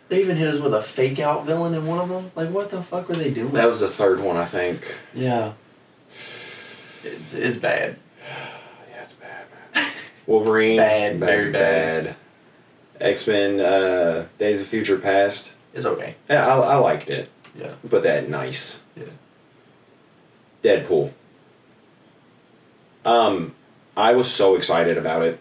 [0.09, 2.31] They even hit us with a fake out villain in one of them.
[2.33, 3.51] Like, what the fuck were they doing?
[3.51, 4.95] That was the third one, I think.
[5.13, 5.51] yeah.
[7.03, 7.97] It's it's bad.
[8.89, 9.45] Yeah, it's bad,
[9.75, 9.91] man.
[10.25, 12.15] Wolverine, Bad, very bad.
[13.01, 15.51] X Men, uh, Days of Future Past.
[15.73, 16.15] It's okay.
[16.29, 17.29] Yeah, I, I liked it.
[17.53, 17.73] Yeah.
[17.89, 18.83] Put that nice.
[18.95, 19.03] Yeah.
[20.63, 21.11] Deadpool.
[23.05, 23.55] Um,
[23.95, 25.39] I was so excited about it.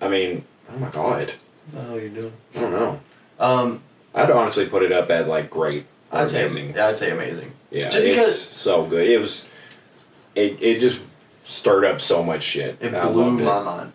[0.00, 1.32] I mean, oh my god,
[1.72, 2.32] How are you doing?
[2.54, 3.00] I don't know.
[3.38, 3.82] Um,
[4.14, 5.86] I'd honestly put it up at like great.
[6.12, 6.74] I'd say amazing.
[6.74, 7.52] Yeah, I'd say amazing.
[7.70, 9.08] Yeah, Just it's so good.
[9.08, 9.48] It was.
[10.34, 11.00] It it just
[11.44, 12.78] stirred up so much shit.
[12.80, 13.44] It blew loved it.
[13.44, 13.92] my mind.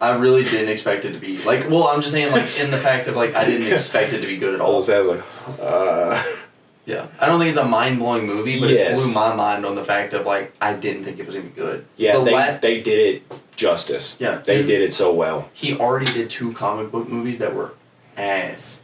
[0.00, 1.68] I really didn't expect it to be like.
[1.70, 4.26] Well, I'm just saying, like, in the fact of like, I didn't expect it to
[4.26, 4.74] be good at all.
[4.74, 5.24] I was like,
[5.60, 6.22] uh,
[6.86, 8.92] Yeah, I don't think it's a mind blowing movie, but Yes.
[9.00, 11.48] it blew my mind on the fact of like, I didn't think it was gonna
[11.48, 11.86] be good.
[11.96, 13.22] yeah, The they la- they did it
[13.56, 14.16] justice.
[14.18, 15.48] Yeah, they did it so well.
[15.54, 17.72] He already did two comic book movies that were
[18.18, 18.82] ass,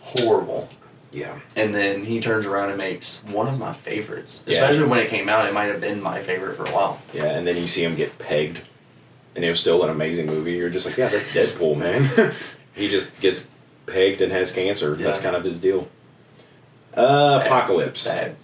[0.00, 0.68] horrible,
[1.12, 4.42] Yeah, and then he turns around and makes one of my favorites.
[4.46, 4.54] Yeah.
[4.54, 7.00] Especially when it came out, it might have been my favorite for a while.
[7.14, 8.60] yeah, and then you see him get pegged,
[9.36, 10.52] and it was still an amazing movie.
[10.52, 12.34] You're just like, yeah, that's Deadpool, man.
[12.74, 13.46] he just gets
[13.86, 14.96] pegged and has cancer.
[14.96, 15.86] That's kind of his deal.
[16.98, 18.06] Uh, Apocalypse.
[18.08, 18.34] Bad,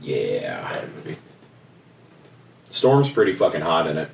[0.00, 1.16] Yeah, bad movie.
[2.70, 4.10] Storm's pretty fucking hot in it.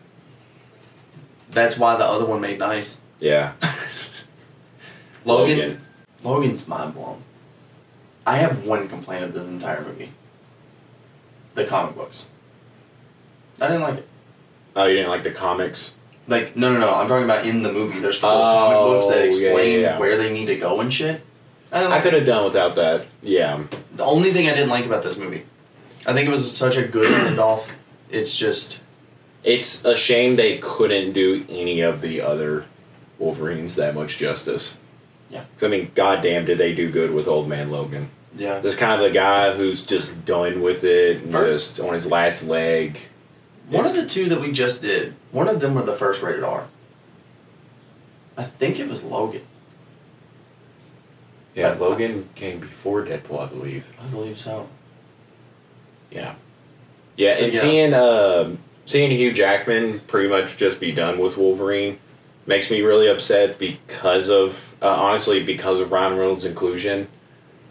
[1.50, 3.00] That's why the other one made nice.
[3.18, 3.52] Yeah,
[5.24, 5.80] Logan.
[6.22, 7.22] Logan's mind blown.
[8.26, 10.12] I have one complaint of this entire movie.
[11.54, 12.26] The comic books.
[13.60, 14.08] I didn't like it.
[14.76, 15.92] Oh, you didn't like the comics?
[16.28, 17.98] Like no no no, I'm talking about in the movie.
[18.00, 19.98] There's those comic books Oh, that yeah, explain yeah, yeah.
[19.98, 21.22] where they need to go and shit.
[21.72, 23.06] I didn't I like could have done without that.
[23.22, 23.62] Yeah.
[23.96, 25.44] The only thing I didn't like about this movie,
[26.06, 27.68] I think it was such a good send off.
[28.10, 28.82] It's just
[29.42, 32.66] It's a shame they couldn't do any of the other
[33.18, 34.76] Wolverines that much justice.
[35.30, 35.44] Yeah.
[35.56, 38.10] 'Cause, I mean, goddamn, did they do good with Old Man Logan?
[38.36, 38.60] yeah.
[38.60, 42.10] This kind of the guy who's just done with it, and First- just on his
[42.10, 42.98] last leg.
[43.68, 46.44] One of the two that we just did, one of them were the first rated
[46.44, 46.64] R.
[48.36, 49.42] I think it was Logan.
[51.54, 53.84] Yeah, I- Logan came before Deadpool, I believe.
[54.00, 54.68] I believe so.
[56.10, 56.34] Yeah.
[57.16, 57.60] Yeah, and Yeah.
[57.60, 61.98] seeing um seeing Hugh Jackman pretty much just be done with Wolverine
[62.46, 67.06] makes me really upset because of uh, honestly because of Ryan Reynolds' inclusion.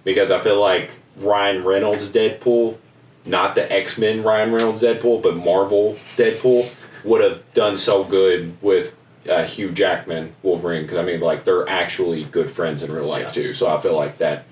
[0.03, 2.77] Because I feel like Ryan Reynolds Deadpool,
[3.25, 6.69] not the X Men Ryan Reynolds Deadpool, but Marvel Deadpool,
[7.03, 8.95] would have done so good with
[9.29, 10.83] uh, Hugh Jackman Wolverine.
[10.83, 13.43] Because I mean, like they're actually good friends in real life Yeah.
[13.43, 13.53] too.
[13.53, 14.45] So I feel like that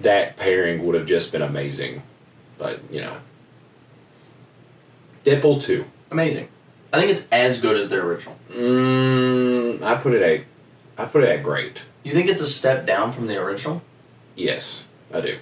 [0.00, 2.02] that pairing would have just been amazing.
[2.58, 3.16] But you know,
[5.24, 5.84] Deadpool two.
[6.10, 6.48] Amazing.
[6.92, 8.36] I think it's as good as the original.
[8.50, 10.44] Mm, I put it at
[10.96, 11.82] I put it at great.
[12.02, 13.82] You think it's a step down from the original?
[14.34, 15.38] Yes, I do.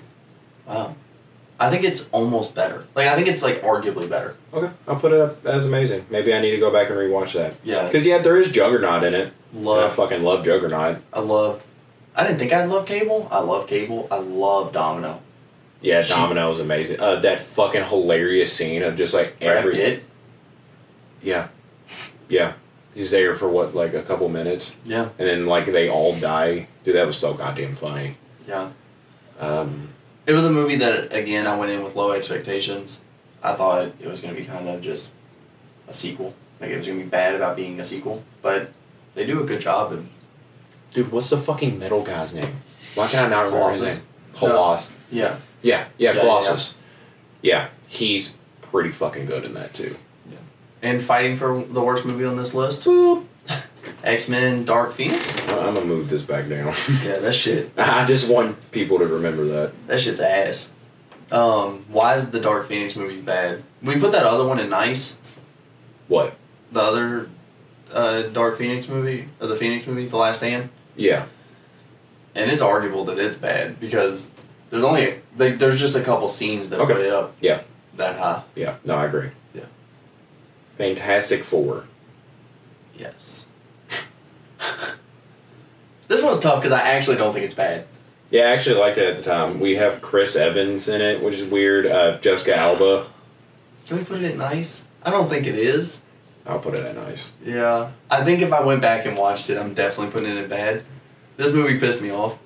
[0.66, 0.96] Wow.
[1.58, 2.86] I think it's almost better.
[2.94, 4.36] Like I think it's like arguably better.
[4.52, 6.04] Okay, I'll put it up as amazing.
[6.10, 7.86] Maybe I need to go back and rewatch that Yeah.
[7.86, 9.32] because yeah, there is Juggernaut in it.
[9.54, 10.98] Love, I fucking love Juggernaut.
[11.12, 11.62] I love
[12.14, 13.28] I didn't think I'd love Cable.
[13.30, 14.06] I love Cable.
[14.10, 15.20] I love Domino.
[15.82, 16.98] Yeah, She- Domino is amazing.
[17.00, 20.04] Uh, that fucking hilarious scene of just like Brad every Pitt.
[21.22, 21.48] yeah,
[22.28, 22.54] yeah.
[22.94, 25.08] He's there for what like a couple minutes, Yeah.
[25.18, 26.68] and then like they all die.
[26.84, 28.16] Dude, that was so goddamn funny.
[28.48, 28.70] Yeah.
[29.38, 29.90] Um,
[30.26, 33.00] It was a movie that again I went in with low expectations.
[33.42, 35.12] I thought it was gonna be kind of just
[35.88, 36.34] a sequel.
[36.60, 38.22] Like it was gonna be bad about being a sequel.
[38.42, 38.70] But
[39.14, 40.08] they do a good job and
[40.92, 42.56] dude, what's the fucking metal guy's name?
[42.94, 43.98] Why can I not remember his Colossus.
[43.98, 44.06] name?
[44.34, 44.90] Colossus.
[45.10, 45.36] yeah.
[45.62, 46.76] Yeah, yeah, Yeah, Colossus.
[47.42, 49.96] Yeah, he's pretty fucking good in that too.
[50.82, 52.84] And fighting for the worst movie on this list,
[54.04, 55.38] X Men Dark Phoenix.
[55.48, 56.74] I'm gonna move this back down.
[57.04, 57.70] Yeah, that shit.
[57.78, 59.72] I just want people to remember that.
[59.86, 60.70] That shit's ass.
[61.30, 63.62] Um, why is the Dark Phoenix movies bad?
[63.82, 65.18] We put that other one in nice.
[66.08, 66.36] What?
[66.72, 67.28] The other
[67.92, 71.26] uh, Dark Phoenix movie, or the Phoenix movie, The Last Stand, Yeah,
[72.34, 74.30] and it's arguable that it's bad because
[74.70, 76.92] there's only like, there's just a couple scenes that Okay.
[76.92, 77.34] put it up.
[77.40, 77.62] Yeah.
[77.96, 78.42] That high.
[78.54, 78.76] yeah.
[78.84, 79.30] No, I agree.
[79.54, 79.64] Yeah.
[80.76, 81.84] Fantastic Four.
[82.98, 83.45] Yes.
[86.08, 87.86] This one's tough because I actually don't think it's bad.
[88.30, 89.60] Yeah, I actually liked it at the time.
[89.60, 91.86] We have Chris Evans in it, which is weird.
[91.86, 93.06] Uh, Jessica Alba.
[93.86, 94.84] Can we put it at nice?
[95.04, 96.00] I don't think it is.
[96.44, 97.30] I'll put it at nice.
[97.44, 97.92] Yeah.
[98.10, 100.84] I think if I went back and watched it, I'm definitely putting it in bad.
[101.36, 102.38] This movie pissed me off,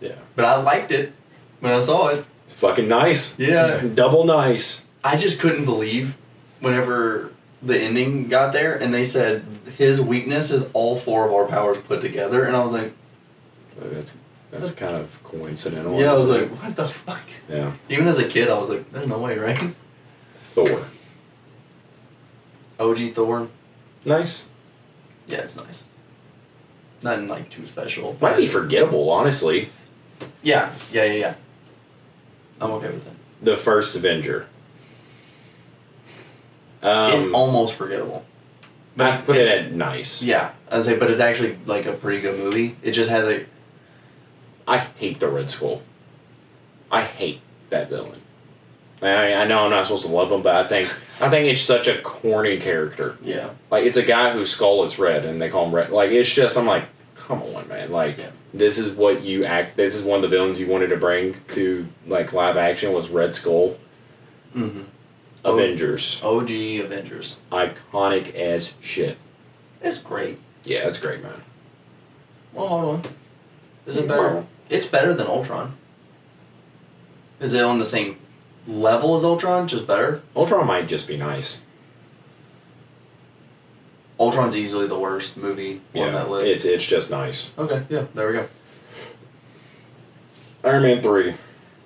[0.00, 0.16] Yeah.
[0.34, 1.12] but I liked it
[1.60, 2.24] when I saw it.
[2.44, 3.38] It's fucking nice.
[3.38, 3.80] Yeah.
[3.94, 4.90] Double nice.
[5.04, 6.16] I just couldn't believe
[6.60, 7.30] whenever
[7.62, 9.44] the ending got there and they said
[9.76, 12.92] his weakness is all four of our powers put together, and I was like,
[13.80, 14.14] That's
[14.50, 15.98] that's kind of coincidental.
[16.00, 17.20] yeah, I was like, what the fuck?
[17.48, 17.72] yeah.
[17.88, 19.74] Even as a kid, I was like, there's no way, right?
[20.54, 20.86] Thor.
[22.78, 23.48] OG Thor,
[24.04, 24.48] Nice.
[25.26, 25.82] yeah, it's nice.
[27.02, 28.16] Nothing like too special.
[28.20, 29.70] Might be forgettable, honestly.
[30.42, 31.34] Yeah, yeah, yeah, yeah.
[32.60, 33.14] I'm okay with that.
[33.42, 34.46] The first Avenger.
[36.86, 38.24] Um, it's almost forgettable.
[38.96, 40.22] But I put it at nice.
[40.22, 42.76] Yeah, I'd say, but it's actually like a pretty good movie.
[42.82, 43.44] It just has a
[44.66, 45.82] I hate the Red Skull.
[46.90, 48.20] I hate that villain.
[49.02, 51.60] I, I know I'm not supposed to love him, but I think I think it's
[51.60, 53.18] such a corny character.
[53.22, 53.50] yeah.
[53.70, 55.90] Like it's a guy whose skull is red, and they call him red.
[55.90, 56.84] Like it's just I'm like,
[57.16, 57.90] come on, man.
[57.92, 58.30] Like Yeah.
[58.54, 59.76] this is what you act.
[59.76, 63.10] This is one of the villains you wanted to bring to like live action was
[63.10, 63.76] Red Skull.
[64.54, 64.82] Mm-hmm.
[65.46, 67.40] Avengers, OG Avengers.
[67.52, 69.16] iconic as shit.
[69.80, 70.38] It's great.
[70.64, 71.42] Yeah, that's great, man.
[72.52, 73.12] Well, hold on.
[73.86, 74.22] Is it better?
[74.22, 74.46] Marvel.
[74.68, 75.76] It's better than Ultron.
[77.38, 78.18] Is it on the same
[78.66, 79.68] level as Ultron?
[79.68, 80.22] Just better.
[80.34, 81.60] Ultron might just be nice.
[84.18, 86.46] Ultron's easily the worst movie on Yeah, that list.
[86.46, 87.52] it's it's just nice.
[87.58, 88.48] okay, yeah, there we go.
[90.64, 91.34] Iron Man three.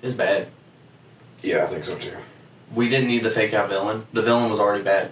[0.01, 0.47] It's bad.
[1.43, 2.15] Yeah, I think so too.
[2.73, 4.05] We didn't need the fake out villain.
[4.13, 5.11] The villain was already bad,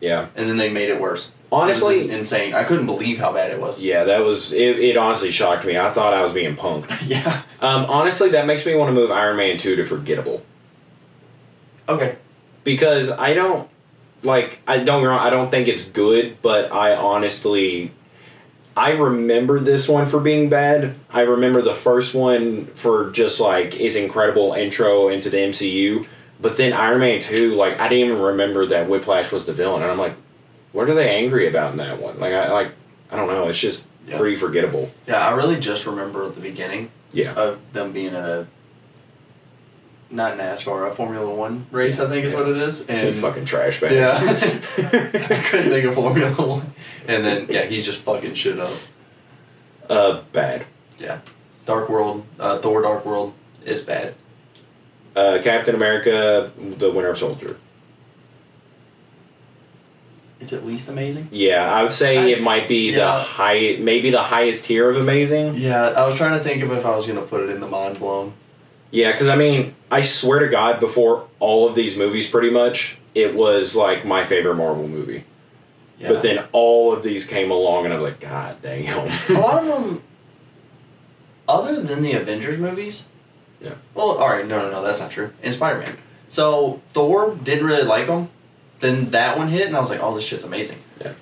[0.00, 1.28] Yeah, and then they made it worse.
[1.28, 2.52] It honestly, was insane.
[2.54, 3.80] I couldn't believe how bad it was.
[3.80, 4.78] yeah, that was it.
[4.78, 5.78] It honestly shocked me.
[5.78, 6.94] I thought I was being punked.
[7.08, 7.42] yeah.
[7.60, 10.42] Um, honestly, that makes me want to move Iron Man two to forgettable
[11.88, 12.16] Okay.
[12.64, 13.68] because I don't
[14.22, 14.60] like.
[14.66, 15.18] I don't wrong.
[15.20, 17.92] I don't think it's good, but I honestly.
[18.76, 20.94] I remember this one for being bad.
[21.10, 26.06] I remember the first one for just like its incredible intro into the MCU.
[26.40, 29.82] But then Iron Man 2, like I didn't even remember that Whiplash was the villain.
[29.82, 30.14] And I'm like,
[30.72, 32.18] what are they angry about in that one?
[32.20, 32.72] Like I like
[33.10, 34.18] I don't know, it's just Yeah.
[34.18, 34.90] pretty forgettable.
[35.06, 37.32] Yeah, I really just remember the beginning Yeah.
[37.34, 38.46] of them being at a
[40.10, 42.00] not NASCAR, a Formula One race.
[42.00, 42.86] I think is what it is.
[42.86, 43.92] And fucking trash bag.
[43.92, 44.16] Yeah.
[44.20, 46.72] I couldn't think of Formula One.
[47.06, 48.72] And then yeah, he's just fucking shit up.
[49.90, 50.66] uh bad.
[50.98, 51.20] Yeah.
[51.66, 53.34] Dark World, uh, Thor: Dark World
[53.64, 54.14] is bad.
[55.16, 57.56] Uh Captain America, the Winter Soldier.
[60.40, 61.28] It's at least amazing.
[61.32, 63.22] Yeah, I would say I- it might be the yeah.
[63.22, 65.54] high maybe the highest tier of amazing.
[65.56, 67.66] Yeah, I was trying to think of if I was gonna put it in the
[67.68, 68.34] mind blown.
[68.90, 72.96] Yeah, because I mean, I swear to God, before all of these movies, pretty much,
[73.14, 75.24] it was like my favorite Marvel movie.
[75.98, 76.08] Yeah.
[76.08, 79.08] But then all of these came along, and I was like, God damn.
[79.36, 80.02] a lot of them,
[81.48, 83.06] other than the Avengers movies.
[83.60, 83.74] Yeah.
[83.94, 85.32] Well, all right, no, no, no, that's not true.
[85.42, 85.98] In Spider Man,
[86.28, 88.28] so Thor didn't really like him.
[88.80, 91.14] Then that one hit, and I was like, "Oh, this shit's amazing." Yeah.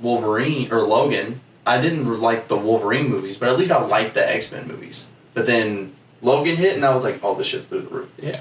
[0.00, 4.28] Wolverine or Logan, I didn't like the Wolverine movies, but at least I liked the
[4.28, 5.10] X Men movies.
[5.34, 8.40] But then Logan hit, and I was like, "Oh, this shit's through the roof." yeah.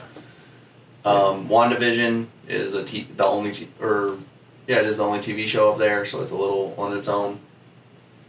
[1.05, 4.17] Um, WandaVision is a t- the only t- or
[4.67, 7.07] yeah, it is the only TV show up there, so it's a little on its
[7.07, 7.39] own.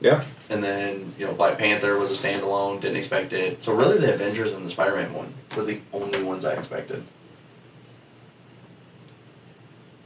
[0.01, 0.25] Yeah.
[0.49, 3.63] And then you know Black Panther was a standalone, didn't expect it.
[3.65, 7.05] So really, the Avengers and the Spider Man one was the only ones I expected.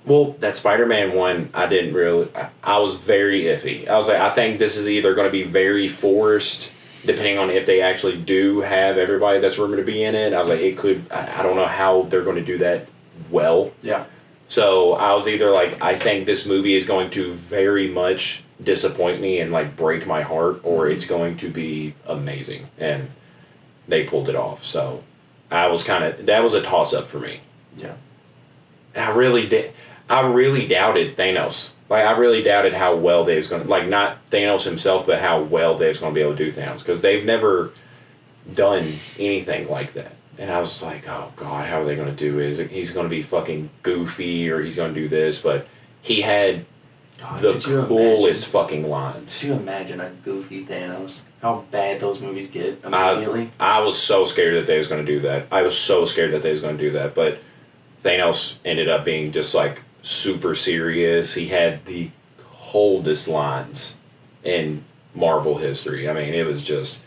[0.05, 2.29] Well, that Spider Man one, I didn't really.
[2.35, 3.87] I, I was very iffy.
[3.87, 6.73] I was like, I think this is either going to be very forced,
[7.05, 10.33] depending on if they actually do have everybody that's rumored to be in it.
[10.33, 11.07] I was like, it could.
[11.11, 12.89] I, I don't know how they're going to do that
[13.31, 13.73] well.
[13.83, 14.07] Yeah.
[14.49, 19.21] So I was either like, I think this movie is going to very much disappoint
[19.21, 20.97] me and like break my heart, or Mm-hmm.
[20.97, 22.67] it's going to be amazing.
[22.79, 23.11] And
[23.89, 24.65] they pulled it off.
[24.65, 25.03] So
[25.51, 27.41] I was kind of that was a toss up for me.
[27.77, 27.95] Yeah.
[28.95, 29.73] And I really did.
[30.09, 31.71] I really doubted Thanos.
[31.89, 35.21] Like I really doubted how well they was going to like not Thanos himself, but
[35.21, 37.73] how well they was going to be able to do Thanos because they've never
[38.55, 40.13] done anything like that.
[40.39, 42.51] And I was like, oh god, how are they going to do it?
[42.51, 42.71] Is it?
[42.71, 45.67] He's going to be fucking goofy or he's going to do this, but
[46.01, 46.65] he had
[47.21, 49.39] God, the coolest Imagine, fucking lines.
[49.39, 51.23] could you imagine a goofy Thanos?
[51.41, 53.51] How bad those movies get immediately.
[53.61, 55.47] I was so scared that they was going to do that.
[55.53, 57.39] I was so scared that they was going to do that, but
[58.03, 61.35] Thanos ended up being just like super serious.
[61.35, 63.99] He had the coldest lines
[64.43, 64.85] in
[65.15, 66.09] Marvel history.
[66.09, 67.01] I mean, it was just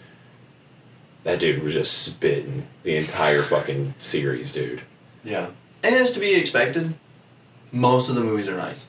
[1.23, 4.83] that dude was just spitting the entire fucking series, dude.
[5.23, 5.49] yeah.
[5.83, 6.95] And as to be expected,
[7.71, 8.85] most of the movies are nice.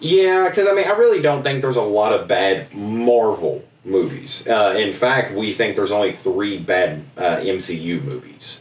[0.00, 4.46] Yeah, because I mean, I really don't think there's a lot of bad Marvel movies.
[4.46, 8.60] Uh, in fact, we think there's only three bad uh, MCU movies.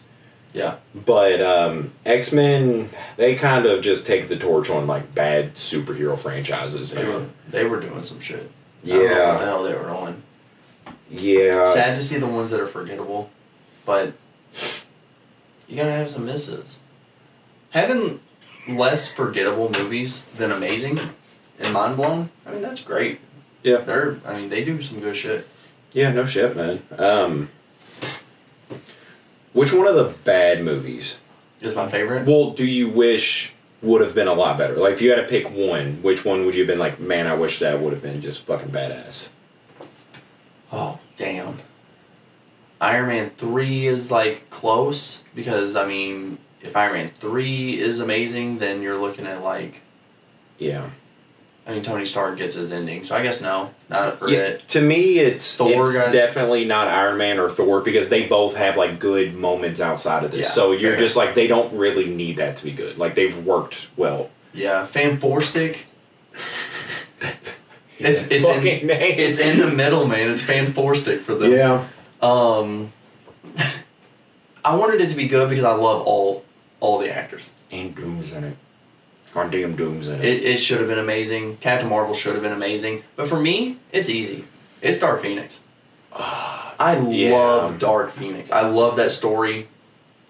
[0.53, 0.77] Yeah.
[0.93, 6.19] But um, X Men, they kind of just take the torch on like bad superhero
[6.19, 6.91] franchises.
[6.91, 8.49] They were they were doing some shit.
[8.83, 10.23] Know what the hell they were on.
[11.09, 11.73] yeah.
[11.73, 13.29] Sad to see the ones that are forgettable,
[13.85, 14.13] but
[15.67, 16.77] you gotta have some misses.
[17.71, 18.19] Having
[18.67, 20.99] less forgettable movies than amazing
[21.59, 23.19] and mind blown, I mean that's great.
[23.63, 23.77] Yeah.
[23.77, 25.47] They're I mean they do some good shit.
[25.91, 26.81] Yeah, no shit, man.
[26.97, 27.49] Um,
[29.53, 31.19] which one of the bad movies?
[31.61, 32.25] Is my favorite.
[32.25, 34.75] Well, do you wish would have been a lot better?
[34.75, 37.27] Like, if you had to pick one, which one would you have been like, man,
[37.27, 39.29] I wish that would have been just fucking badass?
[40.71, 41.57] Oh, damn.
[42.81, 48.59] Iron Man 3 is like close because, I mean, if Iron Man 3 is amazing,
[48.59, 49.81] then you're looking at like,
[50.57, 50.89] Yeah.
[51.69, 53.03] I mean, Tony Stark gets his ending.
[53.03, 54.67] So I guess no, not for Yeah, it.
[54.69, 58.75] to me, it's Thor it's definitely not Iron Man or Thor because they both have
[58.75, 60.47] like good moments outside of this.
[60.47, 60.99] Yeah, so you're fair.
[60.99, 62.97] just like they don't really need that to be good.
[62.97, 64.31] Like they've worked well.
[64.51, 65.85] Yeah, Fan Four Stick.
[68.01, 69.19] It's it's in, Fucking name.
[69.19, 70.29] it's in the middle, man.
[70.31, 71.51] It's Fan Four Stick for them.
[71.51, 71.85] yeah.
[72.21, 72.93] Um,
[74.63, 76.45] I wanted it to be good because I love all
[76.79, 77.51] all the actors.
[77.71, 78.57] And Doom's in it.
[79.33, 80.25] Goddamn Doom's in it.
[80.25, 81.57] It, it should have been amazing.
[81.57, 83.03] Captain Marvel should have been amazing.
[83.15, 84.45] But for me, it's easy.
[84.81, 85.59] It's Dark Phoenix.
[86.13, 87.31] I Yeah.
[87.35, 88.51] love Dark Phoenix.
[88.51, 89.67] I love that story.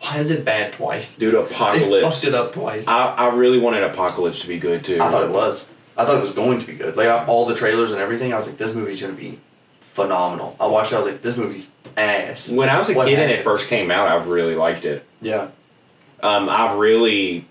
[0.02, 1.16] Why is it bad twice?
[1.16, 1.90] Dude, Apocalypse.
[1.90, 2.88] They fucked it up twice.
[2.88, 5.02] I, I, I really wanted Apocalypse to be good too.
[5.02, 5.68] I thought it was.
[5.98, 6.96] I thought it was going to be good.
[6.96, 9.40] Like I- all the trailers and everything, I was like, this movie's gonna be
[9.94, 10.56] phenomenal.
[10.60, 10.96] I watched it.
[10.96, 12.50] I was like, this movie's ass.
[12.50, 15.04] When I was a What kid and it first came out, I really liked it.
[15.22, 15.50] Yeah.
[16.22, 17.46] Um, I really,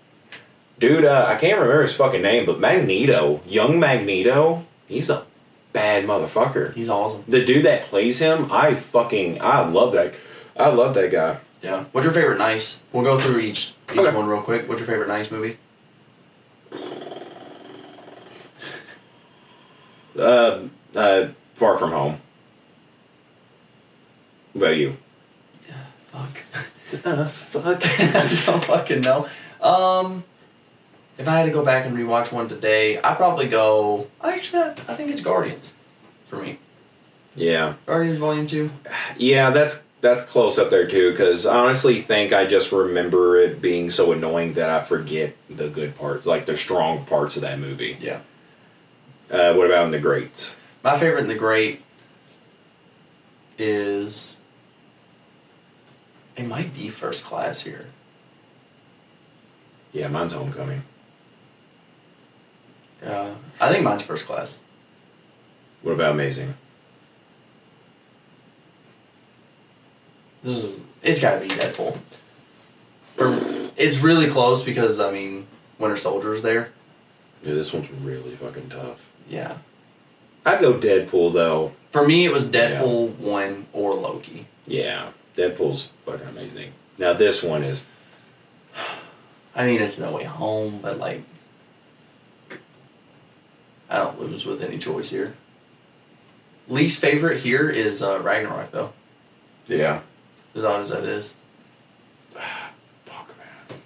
[0.78, 5.24] dude, uh, I can't remember his fucking name, but Magneto, young Magneto, he's a
[5.72, 6.72] bad motherfucker.
[6.74, 7.24] He's awesome.
[7.28, 10.14] The dude that plays him, I fucking, I love that.
[10.56, 11.38] I love that guy.
[11.62, 11.84] Yeah.
[11.92, 12.80] What's your favorite nice?
[12.92, 14.14] We'll go through each each Okay.
[14.16, 14.68] one real quick.
[14.68, 15.56] What's your favorite nice movie?
[20.16, 20.62] Uh,
[20.94, 22.20] uh, Far From Home.
[24.52, 24.96] What about you?
[25.68, 26.38] Yeah, fuck.
[27.04, 27.82] Uh, fuck.
[28.00, 29.28] I don't fucking know.
[29.60, 30.24] Um,
[31.18, 34.06] if I had to go back and rewatch one today, I'd probably go.
[34.22, 35.72] Actually, I, think it's Guardians,
[36.28, 36.58] for me.
[37.34, 37.74] yeah.
[37.86, 38.70] Guardians Volume Two.
[39.16, 41.10] Yeah, that's that's close up there too.
[41.10, 45.68] Because I honestly think I just remember it being so annoying that I forget the
[45.68, 47.98] good parts, like the strong parts of that movie.
[48.00, 48.20] Yeah.
[49.30, 50.56] Uh, what about in the greats?
[50.82, 51.82] My favorite in the Great
[53.58, 54.36] is.
[56.36, 57.86] It might be First Class here.
[59.90, 60.84] Yeah, mine's Homecoming.
[63.02, 64.58] Yeah, I think mine's First Class.
[65.82, 66.54] What about Amazing?
[70.42, 70.80] This is.
[71.02, 71.96] It's got to be Deadpool.
[73.16, 75.46] For, it's really close because I mean,
[75.78, 76.70] Winter Soldier's there.
[77.42, 79.04] Yeah, this one's really fucking tough.
[79.28, 79.58] Yeah.
[80.44, 81.72] I'd go Deadpool though.
[81.92, 84.46] For me, it was Deadpool one or Loki.
[84.66, 86.72] Yeah, Deadpool's fucking amazing.
[86.98, 87.82] Now this one is
[89.58, 91.22] I mean, it's No Way Home, but like,
[93.90, 95.34] I don't lose with any choice here.
[96.68, 98.92] Least favorite here is uh, Ragnarok, though.
[99.66, 100.00] yeah.
[100.54, 101.32] As odd as that is.
[102.34, 103.78] Fuck man.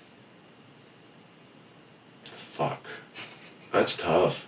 [2.24, 2.86] Fuck.
[3.72, 4.44] That's tough.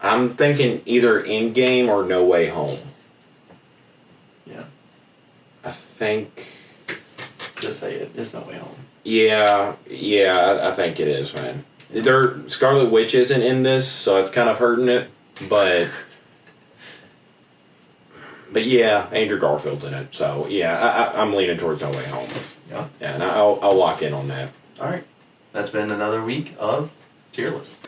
[0.00, 2.80] I'm thinking either Endgame or no way home.
[4.46, 4.64] Yeah.
[5.64, 6.46] I think
[7.60, 8.12] Just say it.
[8.14, 8.76] It's No Way Home.
[9.04, 11.64] yeah, yeah, I, I think it is, man.
[11.90, 15.10] There Scarlet Witch isn't in this, so it's kind of hurting it,
[15.48, 15.88] but
[18.52, 22.04] but yeah, Andrew Garfield's in it, so yeah, I, I, I'm leaning towards No Way
[22.06, 22.28] Home.
[22.70, 22.88] Yeah.
[23.00, 24.50] Yeah, and I'll I'll lock in on that.
[24.80, 25.04] All right.
[25.52, 26.90] That's been another week of
[27.32, 27.78] Tier List.